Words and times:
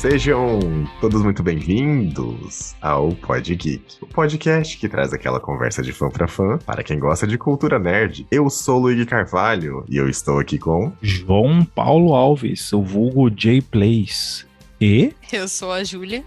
Sejam 0.00 0.58
todos 0.98 1.22
muito 1.22 1.42
bem-vindos 1.42 2.74
ao 2.80 3.12
Pod 3.16 3.54
Geek, 3.54 3.98
o 4.00 4.06
podcast 4.06 4.78
que 4.78 4.88
traz 4.88 5.12
aquela 5.12 5.38
conversa 5.38 5.82
de 5.82 5.92
fã 5.92 6.08
pra 6.08 6.26
fã 6.26 6.56
para 6.56 6.82
quem 6.82 6.98
gosta 6.98 7.26
de 7.26 7.36
cultura 7.36 7.78
nerd. 7.78 8.26
Eu 8.30 8.48
sou 8.48 8.78
Luigi 8.78 9.04
Carvalho 9.04 9.84
e 9.90 9.98
eu 9.98 10.08
estou 10.08 10.38
aqui 10.38 10.58
com 10.58 10.90
João 11.02 11.62
Paulo 11.66 12.14
Alves, 12.14 12.72
o 12.72 12.82
vulgo 12.82 13.28
J 13.28 13.60
Plays. 13.60 14.46
E 14.80 15.12
Eu 15.30 15.46
sou 15.46 15.70
a 15.70 15.84
Júlia. 15.84 16.24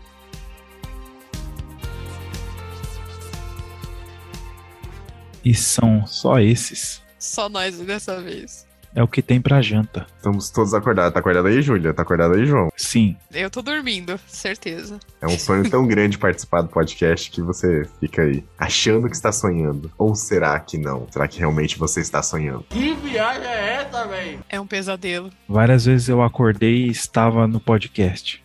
e 5.43 5.55
são 5.55 6.05
só 6.05 6.39
esses. 6.39 7.01
Só 7.17 7.49
nós 7.49 7.75
dessa 7.79 8.21
vez. 8.21 8.67
É 8.95 9.01
o 9.01 9.07
que 9.07 9.21
tem 9.21 9.41
pra 9.41 9.61
janta. 9.61 10.05
Estamos 10.17 10.49
todos 10.51 10.73
acordados. 10.73 11.13
Tá 11.13 11.19
acordado 11.19 11.47
aí, 11.47 11.61
Júlia? 11.61 11.93
Tá 11.93 12.03
acordado 12.03 12.35
aí, 12.35 12.45
João? 12.45 12.69
Sim, 12.75 13.15
Eu 13.33 13.49
tô 13.49 13.61
dormindo, 13.61 14.19
certeza. 14.27 14.99
É 15.19 15.25
um 15.25 15.37
sonho 15.37 15.67
tão 15.69 15.87
grande 15.87 16.17
participar 16.17 16.61
do 16.61 16.69
podcast 16.69 17.31
que 17.31 17.41
você 17.41 17.87
fica 17.99 18.21
aí 18.21 18.43
achando 18.57 19.09
que 19.09 19.15
está 19.15 19.31
sonhando. 19.31 19.91
Ou 19.97 20.13
será 20.13 20.59
que 20.59 20.77
não? 20.77 21.07
Será 21.09 21.27
que 21.27 21.39
realmente 21.39 21.77
você 21.79 22.01
está 22.01 22.21
sonhando? 22.21 22.63
Que 22.69 22.93
viagem 22.95 23.47
é 23.47 23.73
essa, 23.81 24.05
velho? 24.07 24.39
É 24.47 24.59
um 24.59 24.67
pesadelo. 24.67 25.29
várias 25.49 25.85
vezes 25.85 26.07
eu 26.09 26.21
acordei 26.21 26.85
e 26.85 26.89
estava 26.91 27.47
no 27.47 27.59
podcast. 27.59 28.43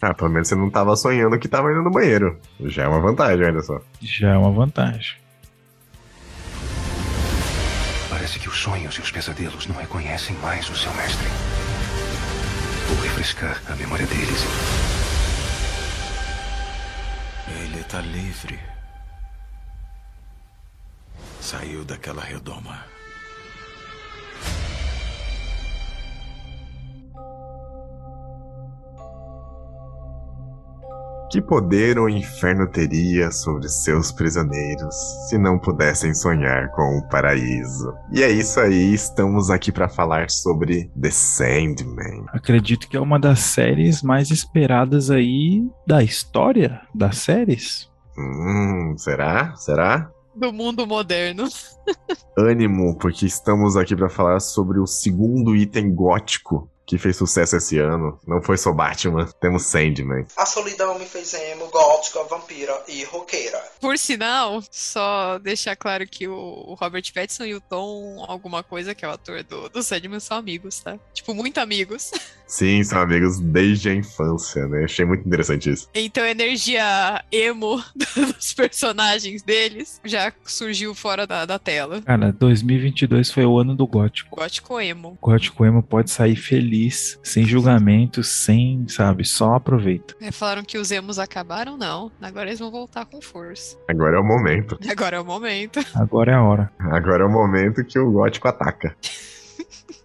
Ah, 0.00 0.12
pelo 0.12 0.30
menos 0.30 0.48
você 0.48 0.56
não 0.56 0.66
estava 0.66 0.96
sonhando 0.96 1.38
que 1.38 1.46
estava 1.46 1.70
indo 1.70 1.82
no 1.82 1.90
banheiro. 1.90 2.36
Já 2.60 2.84
é 2.84 2.88
uma 2.88 3.00
vantagem, 3.00 3.44
olha 3.46 3.60
só. 3.60 3.80
Já 4.00 4.30
é 4.34 4.36
uma 4.36 4.50
vantagem. 4.50 5.14
Parece 8.32 8.48
que 8.48 8.48
os 8.48 8.62
sonhos 8.62 8.94
e 8.94 9.00
os 9.02 9.10
pesadelos 9.10 9.66
não 9.66 9.76
reconhecem 9.76 10.34
mais 10.36 10.66
o 10.70 10.74
seu 10.74 10.90
mestre. 10.94 11.26
Vou 12.88 13.02
refrescar 13.02 13.60
a 13.70 13.76
memória 13.76 14.06
deles. 14.06 14.40
Ele 17.46 17.84
tá 17.84 18.00
livre. 18.00 18.58
Saiu 21.42 21.84
daquela 21.84 22.22
redoma. 22.22 22.86
Que 31.32 31.40
poder 31.40 31.98
o 31.98 32.10
inferno 32.10 32.68
teria 32.68 33.30
sobre 33.30 33.66
seus 33.66 34.12
prisioneiros 34.12 34.94
se 35.30 35.38
não 35.38 35.58
pudessem 35.58 36.12
sonhar 36.12 36.70
com 36.72 36.98
o 36.98 37.08
paraíso? 37.08 37.94
E 38.12 38.22
é 38.22 38.30
isso 38.30 38.60
aí, 38.60 38.92
estamos 38.92 39.48
aqui 39.48 39.72
para 39.72 39.88
falar 39.88 40.28
sobre 40.28 40.90
The 41.00 41.10
Sandman. 41.10 42.26
Acredito 42.28 42.86
que 42.86 42.98
é 42.98 43.00
uma 43.00 43.18
das 43.18 43.38
séries 43.38 44.02
mais 44.02 44.30
esperadas 44.30 45.10
aí 45.10 45.66
da 45.86 46.02
história 46.04 46.82
das 46.94 47.16
séries. 47.16 47.90
Hum, 48.18 48.94
será? 48.98 49.56
Será? 49.56 50.10
Do 50.36 50.52
mundo 50.52 50.86
moderno. 50.86 51.44
Ânimo, 52.36 52.98
porque 52.98 53.24
estamos 53.24 53.74
aqui 53.74 53.96
para 53.96 54.10
falar 54.10 54.38
sobre 54.38 54.78
o 54.78 54.86
segundo 54.86 55.56
item 55.56 55.94
gótico 55.94 56.70
que 56.86 56.98
fez 56.98 57.16
sucesso 57.16 57.56
esse 57.56 57.78
ano. 57.78 58.18
Não 58.26 58.42
foi 58.42 58.56
só 58.56 58.72
Batman, 58.72 59.26
temos 59.40 59.66
Sandman. 59.66 60.26
A 60.36 60.46
solidão 60.46 60.98
me 60.98 61.06
fez 61.06 61.34
emo, 61.34 61.68
gótica, 61.68 62.22
vampira 62.24 62.82
e 62.88 63.04
roqueira. 63.04 63.62
Por 63.80 63.98
sinal, 63.98 64.62
só 64.70 65.38
deixar 65.38 65.76
claro 65.76 66.06
que 66.06 66.28
o 66.28 66.76
Robert 66.78 67.04
Pattinson 67.14 67.44
e 67.44 67.54
o 67.54 67.60
Tom, 67.60 68.24
alguma 68.28 68.62
coisa, 68.62 68.94
que 68.94 69.04
é 69.04 69.08
o 69.08 69.12
ator 69.12 69.42
do, 69.42 69.68
do 69.68 69.82
Sandman, 69.82 70.20
são 70.20 70.36
amigos, 70.36 70.80
tá? 70.80 70.98
Tipo, 71.12 71.34
muito 71.34 71.58
amigos. 71.58 72.10
Sim, 72.52 72.84
são 72.84 73.00
amigos 73.00 73.38
desde 73.40 73.88
a 73.88 73.94
infância, 73.94 74.66
né? 74.68 74.84
Achei 74.84 75.06
muito 75.06 75.26
interessante 75.26 75.70
isso. 75.70 75.88
Então 75.94 76.22
a 76.22 76.30
energia 76.30 77.24
emo 77.32 77.82
dos 78.36 78.52
personagens 78.52 79.42
deles 79.42 79.98
já 80.04 80.30
surgiu 80.44 80.94
fora 80.94 81.26
da, 81.26 81.46
da 81.46 81.58
tela. 81.58 82.02
Cara, 82.02 82.30
2022 82.30 83.30
foi 83.30 83.46
o 83.46 83.58
ano 83.58 83.74
do 83.74 83.86
gótico. 83.86 84.36
Gótico 84.36 84.78
emo. 84.78 85.16
Gótico 85.20 85.64
emo 85.64 85.82
pode 85.82 86.10
sair 86.10 86.36
feliz, 86.36 86.71
sem 87.22 87.44
julgamentos, 87.44 88.28
sem, 88.28 88.86
sabe, 88.88 89.24
só 89.24 89.54
aproveita. 89.54 90.14
É, 90.20 90.32
falaram 90.32 90.62
que 90.62 90.78
os 90.78 90.90
emos 90.90 91.18
acabaram, 91.18 91.76
não. 91.76 92.10
Agora 92.20 92.48
eles 92.48 92.58
vão 92.58 92.70
voltar 92.70 93.04
com 93.04 93.20
força. 93.20 93.76
Agora 93.88 94.16
é 94.16 94.20
o 94.20 94.24
momento. 94.24 94.78
Agora 94.88 95.16
é 95.16 95.20
o 95.20 95.24
momento. 95.24 95.80
Agora 95.94 96.32
é 96.32 96.34
a 96.34 96.42
hora. 96.42 96.72
Agora 96.78 97.24
é 97.24 97.26
o 97.26 97.30
momento 97.30 97.84
que 97.84 97.98
o 97.98 98.10
gótico 98.10 98.48
ataca. 98.48 98.96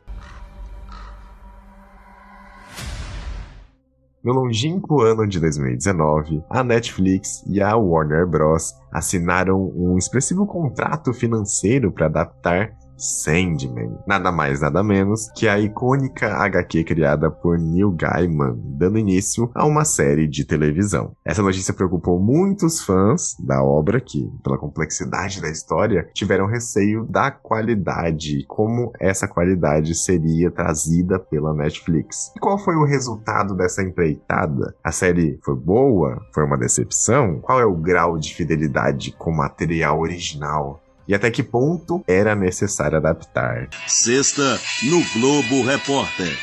No 4.28 4.34
longínquo 4.34 5.04
ano 5.04 5.26
de 5.26 5.40
2019, 5.40 6.44
a 6.50 6.62
Netflix 6.62 7.42
e 7.48 7.62
a 7.62 7.78
Warner 7.78 8.28
Bros. 8.28 8.74
assinaram 8.92 9.72
um 9.74 9.98
expressivo 9.98 10.46
contrato 10.46 11.14
financeiro 11.14 11.94
para 11.94 12.08
adaptar 12.08 12.76
Sandman, 12.98 13.98
nada 14.08 14.32
mais 14.32 14.62
nada 14.62 14.84
menos 14.84 15.30
que 15.36 15.48
a 15.48 15.60
icônica 15.60 16.28
HQ 16.28 16.84
criada 16.84 17.30
por 17.30 17.58
Neil 17.58 17.92
Gaiman, 17.92 18.58
dando 18.58 18.98
início 18.98 19.52
a 19.54 19.66
uma 19.66 19.86
série 19.86 20.28
de 20.28 20.44
televisão. 20.44 21.16
Essa 21.24 21.42
notícia 21.42 21.74
preocupou 21.74 22.20
muitos 22.20 22.82
fãs 22.82 23.36
da 23.40 23.64
obra 23.64 24.02
que, 24.02 24.28
pela 24.44 24.58
complexidade 24.58 25.42
da 25.42 25.50
história, 25.50 26.10
tiveram 26.14 26.48
receio 26.48 27.06
da 27.06 27.30
qualidade, 27.30 28.46
como 28.48 28.92
essa 29.00 29.28
qualidade 29.28 29.94
seria 29.94 30.50
trazida 30.50 31.20
pela 31.20 31.54
Netflix. 31.54 32.32
E 32.36 32.40
qual 32.40 32.58
foi 32.58 32.76
o 32.76 32.86
resultado 32.86 33.56
dessa 33.56 33.84
empreitada? 33.84 34.76
A 34.84 34.92
série 34.92 35.40
foi 35.44 35.56
boa? 35.56 36.20
Foi 36.34 36.44
uma 36.44 36.58
decepção? 36.58 37.40
Qual 37.42 37.60
é 37.60 37.66
o 37.66 37.76
grau 37.76 38.18
de 38.18 38.34
fidelidade 38.34 39.12
com 39.12 39.32
o 39.32 39.38
material 39.38 40.00
original? 40.00 40.82
E 41.08 41.16
até 41.16 41.32
que 41.32 41.42
ponto 41.42 42.04
era 42.06 42.36
necessário 42.36 42.98
adaptar? 42.98 43.70
Sexta 43.88 44.60
no 44.84 45.02
Globo 45.14 45.64
Repórter. 45.64 46.38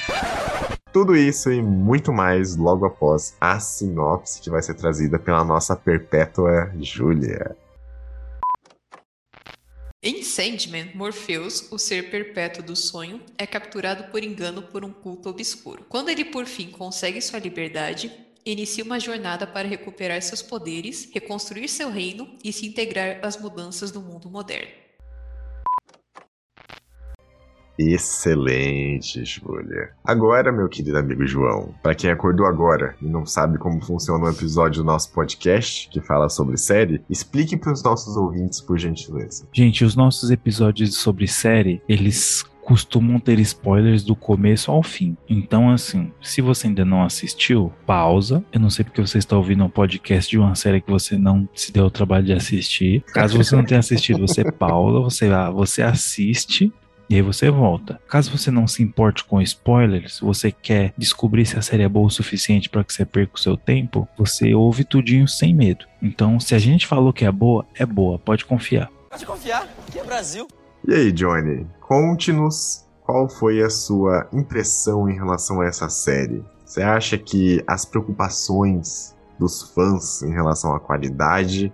Tudo 0.90 1.14
isso 1.14 1.52
e 1.52 1.60
muito 1.60 2.12
mais 2.12 2.56
logo 2.56 2.86
após 2.86 3.36
a 3.38 3.60
sinopse 3.60 4.40
que 4.40 4.48
vai 4.48 4.62
ser 4.62 4.74
trazida 4.74 5.18
pela 5.18 5.44
nossa 5.44 5.76
perpétua 5.76 6.72
Júlia. 6.80 7.54
Em 10.02 10.22
Sandman, 10.22 10.92
Morpheus, 10.94 11.70
o 11.72 11.78
ser 11.78 12.10
perpétuo 12.10 12.62
do 12.62 12.76
sonho, 12.76 13.20
é 13.36 13.46
capturado 13.46 14.04
por 14.04 14.22
engano 14.22 14.62
por 14.62 14.84
um 14.84 14.92
culto 14.92 15.30
obscuro. 15.30 15.84
Quando 15.88 16.10
ele 16.10 16.26
por 16.26 16.46
fim 16.46 16.70
consegue 16.70 17.20
sua 17.20 17.38
liberdade, 17.38 18.12
inicia 18.44 18.84
uma 18.84 19.00
jornada 19.00 19.46
para 19.46 19.68
recuperar 19.68 20.20
seus 20.22 20.42
poderes, 20.42 21.10
reconstruir 21.12 21.68
seu 21.68 21.90
reino 21.90 22.28
e 22.42 22.52
se 22.52 22.66
integrar 22.66 23.20
às 23.22 23.40
mudanças 23.40 23.90
do 23.90 24.00
mundo 24.00 24.30
moderno. 24.30 24.84
Excelente, 27.78 29.24
Júlia. 29.24 29.90
Agora, 30.04 30.52
meu 30.52 30.68
querido 30.68 30.96
amigo 30.96 31.26
João, 31.26 31.74
para 31.82 31.94
quem 31.94 32.08
acordou 32.08 32.46
agora 32.46 32.94
e 33.02 33.06
não 33.06 33.26
sabe 33.26 33.58
como 33.58 33.84
funciona 33.84 34.26
um 34.26 34.30
episódio 34.30 34.82
do 34.82 34.86
nosso 34.86 35.12
podcast 35.12 35.88
que 35.88 36.00
fala 36.00 36.28
sobre 36.28 36.56
série, 36.56 37.02
explique 37.10 37.56
para 37.56 37.72
os 37.72 37.82
nossos 37.82 38.16
ouvintes, 38.16 38.60
por 38.60 38.78
gentileza. 38.78 39.48
Gente, 39.52 39.84
os 39.84 39.96
nossos 39.96 40.30
episódios 40.30 40.96
sobre 40.96 41.26
série, 41.26 41.82
eles 41.88 42.44
costumam 42.64 43.20
ter 43.20 43.38
spoilers 43.40 44.02
do 44.02 44.16
começo 44.16 44.70
ao 44.70 44.82
fim. 44.82 45.16
Então, 45.28 45.70
assim, 45.70 46.10
se 46.20 46.40
você 46.40 46.66
ainda 46.66 46.84
não 46.84 47.04
assistiu, 47.04 47.72
pausa. 47.86 48.44
Eu 48.52 48.60
não 48.60 48.70
sei 48.70 48.84
porque 48.84 49.00
você 49.00 49.18
está 49.18 49.36
ouvindo 49.36 49.64
um 49.64 49.68
podcast 49.68 50.30
de 50.30 50.38
uma 50.38 50.54
série 50.54 50.80
que 50.80 50.90
você 50.90 51.16
não 51.16 51.48
se 51.54 51.70
deu 51.70 51.84
o 51.84 51.90
trabalho 51.90 52.24
de 52.24 52.32
assistir. 52.32 53.02
Caso 53.12 53.36
você 53.36 53.54
não 53.54 53.64
tenha 53.64 53.80
assistido, 53.80 54.26
você 54.26 54.42
pausa, 54.50 55.00
você, 55.00 55.28
você 55.52 55.82
assiste. 55.82 56.72
E 57.08 57.16
aí 57.16 57.22
você 57.22 57.50
volta. 57.50 58.00
Caso 58.08 58.30
você 58.30 58.50
não 58.50 58.66
se 58.66 58.82
importe 58.82 59.24
com 59.24 59.40
spoilers, 59.42 60.20
você 60.20 60.50
quer 60.50 60.94
descobrir 60.96 61.44
se 61.44 61.58
a 61.58 61.62
série 61.62 61.82
é 61.82 61.88
boa 61.88 62.06
o 62.06 62.10
suficiente 62.10 62.70
para 62.70 62.82
que 62.82 62.94
você 62.94 63.04
perca 63.04 63.34
o 63.34 63.38
seu 63.38 63.58
tempo, 63.58 64.08
você 64.16 64.54
ouve 64.54 64.84
tudinho 64.84 65.28
sem 65.28 65.54
medo. 65.54 65.84
Então, 66.00 66.40
se 66.40 66.54
a 66.54 66.58
gente 66.58 66.86
falou 66.86 67.12
que 67.12 67.26
é 67.26 67.30
boa, 67.30 67.66
é 67.74 67.84
boa, 67.84 68.18
pode 68.18 68.46
confiar. 68.46 68.90
Pode 69.10 69.26
confiar, 69.26 69.68
aqui 69.86 69.98
é 69.98 70.04
Brasil. 70.04 70.48
E 70.88 70.94
aí, 70.94 71.12
Johnny, 71.12 71.66
conte-nos 71.86 72.86
qual 73.02 73.28
foi 73.28 73.62
a 73.62 73.68
sua 73.68 74.26
impressão 74.32 75.08
em 75.08 75.14
relação 75.14 75.60
a 75.60 75.66
essa 75.66 75.88
série. 75.90 76.42
Você 76.64 76.82
acha 76.82 77.18
que 77.18 77.62
as 77.66 77.84
preocupações 77.84 79.14
dos 79.38 79.62
fãs 79.74 80.22
em 80.22 80.32
relação 80.32 80.74
à 80.74 80.80
qualidade 80.80 81.72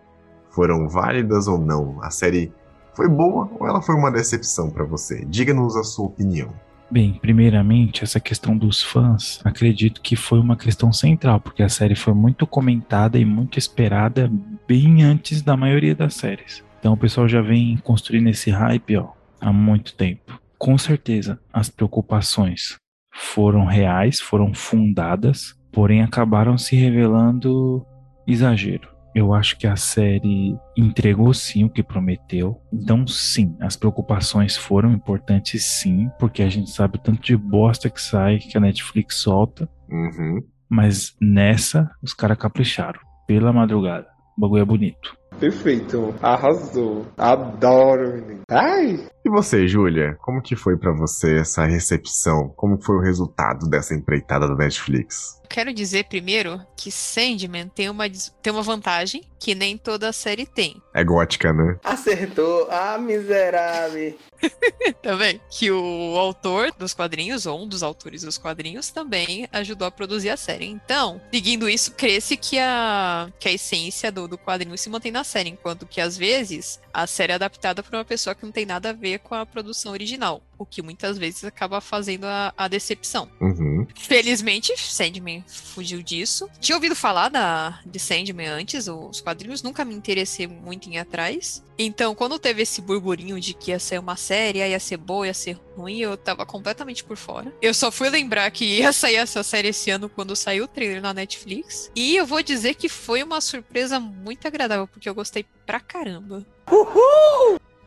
foram 0.50 0.88
válidas 0.88 1.46
ou 1.46 1.58
não? 1.58 2.02
A 2.02 2.10
série 2.10 2.52
foi 2.92 3.08
boa 3.08 3.48
ou 3.58 3.68
ela 3.68 3.80
foi 3.80 3.94
uma 3.94 4.10
decepção 4.10 4.68
para 4.68 4.84
você? 4.84 5.24
Diga-nos 5.26 5.76
a 5.76 5.84
sua 5.84 6.06
opinião. 6.06 6.52
Bem, 6.90 7.16
primeiramente, 7.22 8.02
essa 8.02 8.18
questão 8.18 8.56
dos 8.56 8.82
fãs, 8.82 9.40
acredito 9.44 10.00
que 10.00 10.16
foi 10.16 10.40
uma 10.40 10.56
questão 10.56 10.92
central, 10.92 11.38
porque 11.38 11.62
a 11.62 11.68
série 11.68 11.94
foi 11.94 12.14
muito 12.14 12.48
comentada 12.48 13.16
e 13.16 13.24
muito 13.24 13.60
esperada 13.60 14.28
bem 14.66 15.04
antes 15.04 15.40
da 15.40 15.56
maioria 15.56 15.94
das 15.94 16.14
séries. 16.14 16.64
Então 16.80 16.94
o 16.94 16.96
pessoal 16.96 17.28
já 17.28 17.40
vem 17.40 17.76
construindo 17.84 18.28
esse 18.28 18.50
hype 18.50 18.96
ó, 18.96 19.19
há 19.40 19.52
muito 19.52 19.94
tempo. 19.94 20.40
Com 20.58 20.76
certeza, 20.76 21.40
as 21.52 21.68
preocupações 21.68 22.76
foram 23.12 23.64
reais, 23.64 24.20
foram 24.20 24.52
fundadas, 24.54 25.54
porém 25.72 26.02
acabaram 26.02 26.58
se 26.58 26.76
revelando 26.76 27.84
exagero. 28.26 28.88
Eu 29.14 29.34
acho 29.34 29.58
que 29.58 29.66
a 29.66 29.74
série 29.74 30.56
entregou 30.76 31.34
sim 31.34 31.64
o 31.64 31.70
que 31.70 31.82
prometeu. 31.82 32.60
Então, 32.72 33.04
sim, 33.06 33.56
as 33.60 33.76
preocupações 33.76 34.56
foram 34.56 34.92
importantes, 34.92 35.64
sim, 35.64 36.08
porque 36.18 36.42
a 36.42 36.48
gente 36.48 36.70
sabe 36.70 36.96
o 36.96 37.00
tanto 37.00 37.22
de 37.22 37.36
bosta 37.36 37.90
que 37.90 38.00
sai, 38.00 38.38
que 38.38 38.56
a 38.56 38.60
Netflix 38.60 39.16
solta. 39.16 39.68
Uhum. 39.90 40.40
Mas 40.68 41.16
nessa, 41.20 41.90
os 42.00 42.14
caras 42.14 42.38
capricharam. 42.38 43.00
Pela 43.26 43.52
madrugada. 43.52 44.06
O 44.36 44.40
bagulho 44.40 44.62
é 44.62 44.64
bonito. 44.64 45.16
Perfeito. 45.40 46.14
Arrasou. 46.22 47.06
Adoro, 47.16 48.12
menino. 48.12 48.42
Ai! 48.50 49.06
E 49.24 49.30
você, 49.30 49.66
Júlia? 49.66 50.16
Como 50.20 50.42
que 50.42 50.54
foi 50.54 50.76
pra 50.76 50.92
você 50.92 51.38
essa 51.38 51.64
recepção? 51.64 52.52
Como 52.54 52.80
foi 52.80 52.96
o 52.96 53.02
resultado 53.02 53.68
dessa 53.68 53.94
empreitada 53.94 54.46
da 54.46 54.54
Netflix? 54.54 55.39
Quero 55.50 55.74
dizer 55.74 56.04
primeiro 56.04 56.64
que 56.76 56.92
Sandman 56.92 57.66
tem 57.66 57.90
uma, 57.90 58.04
tem 58.40 58.52
uma 58.52 58.62
vantagem 58.62 59.24
que 59.36 59.52
nem 59.52 59.76
toda 59.76 60.12
série 60.12 60.46
tem. 60.46 60.80
É 60.94 61.02
gótica, 61.02 61.52
né? 61.52 61.76
Acertou. 61.82 62.68
Ah, 62.70 62.96
miserável. 62.96 64.16
Também. 65.02 65.40
Que 65.50 65.68
o 65.72 66.16
autor 66.16 66.72
dos 66.78 66.94
quadrinhos, 66.94 67.46
ou 67.46 67.60
um 67.60 67.66
dos 67.66 67.82
autores 67.82 68.22
dos 68.22 68.38
quadrinhos, 68.38 68.90
também 68.90 69.48
ajudou 69.50 69.88
a 69.88 69.90
produzir 69.90 70.30
a 70.30 70.36
série. 70.36 70.66
Então, 70.66 71.20
seguindo 71.32 71.68
isso, 71.68 71.92
cresce 71.92 72.36
que 72.36 72.56
a, 72.56 73.28
que 73.40 73.48
a 73.48 73.52
essência 73.52 74.12
do, 74.12 74.28
do 74.28 74.38
quadrinho 74.38 74.78
se 74.78 74.88
mantém 74.88 75.10
na 75.10 75.24
série, 75.24 75.50
enquanto 75.50 75.86
que 75.86 76.00
às 76.00 76.16
vezes 76.16 76.80
a 76.94 77.08
série 77.08 77.32
é 77.32 77.34
adaptada 77.34 77.82
para 77.82 77.98
uma 77.98 78.04
pessoa 78.04 78.36
que 78.36 78.44
não 78.44 78.52
tem 78.52 78.64
nada 78.64 78.90
a 78.90 78.92
ver 78.92 79.18
com 79.18 79.34
a 79.34 79.44
produção 79.44 79.90
original, 79.90 80.40
o 80.60 80.66
que 80.66 80.82
muitas 80.82 81.16
vezes 81.16 81.42
acaba 81.44 81.80
fazendo 81.80 82.24
a, 82.24 82.52
a 82.56 82.68
decepção. 82.68 83.30
Uhum. 83.40 83.86
Felizmente, 83.96 84.74
Sandman 84.76 85.42
fugiu 85.46 86.02
disso. 86.02 86.50
Tinha 86.60 86.76
ouvido 86.76 86.94
falar 86.94 87.30
da, 87.30 87.80
de 87.86 87.98
Sandman 87.98 88.48
antes, 88.48 88.86
os 88.86 89.22
quadrinhos, 89.22 89.62
nunca 89.62 89.84
me 89.84 89.94
interessei 89.94 90.46
muito 90.46 90.88
em 90.88 90.96
ir 90.96 90.98
atrás. 90.98 91.64
Então, 91.78 92.14
quando 92.14 92.38
teve 92.38 92.60
esse 92.60 92.82
burburinho 92.82 93.40
de 93.40 93.54
que 93.54 93.70
ia 93.70 93.78
ser 93.78 93.98
uma 93.98 94.14
série, 94.14 94.60
aí 94.60 94.72
ia 94.72 94.78
ser 94.78 94.98
boa, 94.98 95.26
ia 95.26 95.32
ser 95.32 95.58
ruim, 95.74 95.98
eu 95.98 96.14
tava 96.14 96.44
completamente 96.44 97.02
por 97.02 97.16
fora. 97.16 97.50
Eu 97.62 97.72
só 97.72 97.90
fui 97.90 98.10
lembrar 98.10 98.50
que 98.50 98.66
ia 98.80 98.92
sair 98.92 99.16
essa 99.16 99.42
série 99.42 99.68
esse 99.68 99.90
ano 99.90 100.10
quando 100.10 100.36
saiu 100.36 100.64
o 100.64 100.68
trailer 100.68 101.00
na 101.00 101.14
Netflix. 101.14 101.90
E 101.96 102.16
eu 102.16 102.26
vou 102.26 102.42
dizer 102.42 102.74
que 102.74 102.88
foi 102.88 103.22
uma 103.22 103.40
surpresa 103.40 103.98
muito 103.98 104.46
agradável, 104.46 104.86
porque 104.86 105.08
eu 105.08 105.14
gostei 105.14 105.46
pra 105.64 105.80
caramba. 105.80 106.44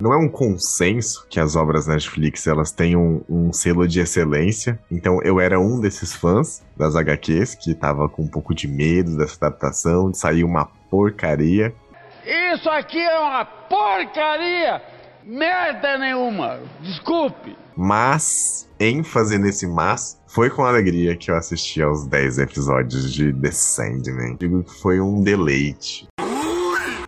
Não 0.03 0.11
é 0.11 0.17
um 0.17 0.27
consenso 0.27 1.25
que 1.29 1.39
as 1.39 1.55
obras 1.55 1.88
Netflix 1.88 2.45
elas 2.45 2.73
têm 2.73 2.94
um, 2.94 3.21
um 3.29 3.53
selo 3.53 3.88
de 3.88 4.01
excelência. 4.01 4.77
Então 4.91 5.21
eu 5.23 5.39
era 5.39 5.57
um 5.57 5.79
desses 5.79 6.13
fãs 6.13 6.61
das 6.75 6.94
HQs 6.97 7.55
que 7.55 7.73
tava 7.73 8.09
com 8.09 8.23
um 8.23 8.27
pouco 8.27 8.53
de 8.53 8.67
medo 8.67 9.15
dessa 9.15 9.45
adaptação, 9.45 10.11
de 10.11 10.17
sair 10.17 10.44
uma 10.44 10.65
porcaria. 10.65 11.73
Isso 12.53 12.69
aqui 12.69 13.00
é 13.00 13.17
uma 13.17 13.45
porcaria! 13.45 14.81
Merda 15.23 15.97
nenhuma! 15.97 16.59
Desculpe! 16.81 17.55
Mas, 17.73 18.69
ênfase 18.77 19.38
nesse 19.38 19.65
mas, 19.65 20.19
foi 20.27 20.50
com 20.50 20.65
alegria 20.65 21.15
que 21.15 21.31
eu 21.31 21.38
assisti 21.38 21.81
aos 21.81 22.05
10 22.07 22.39
episódios 22.39 23.13
de 23.13 23.31
The 23.31 23.51
Sandman. 23.51 24.35
Digo 24.38 24.63
que 24.63 24.81
foi 24.81 25.00
um 25.00 25.21
deleite. 25.21 26.09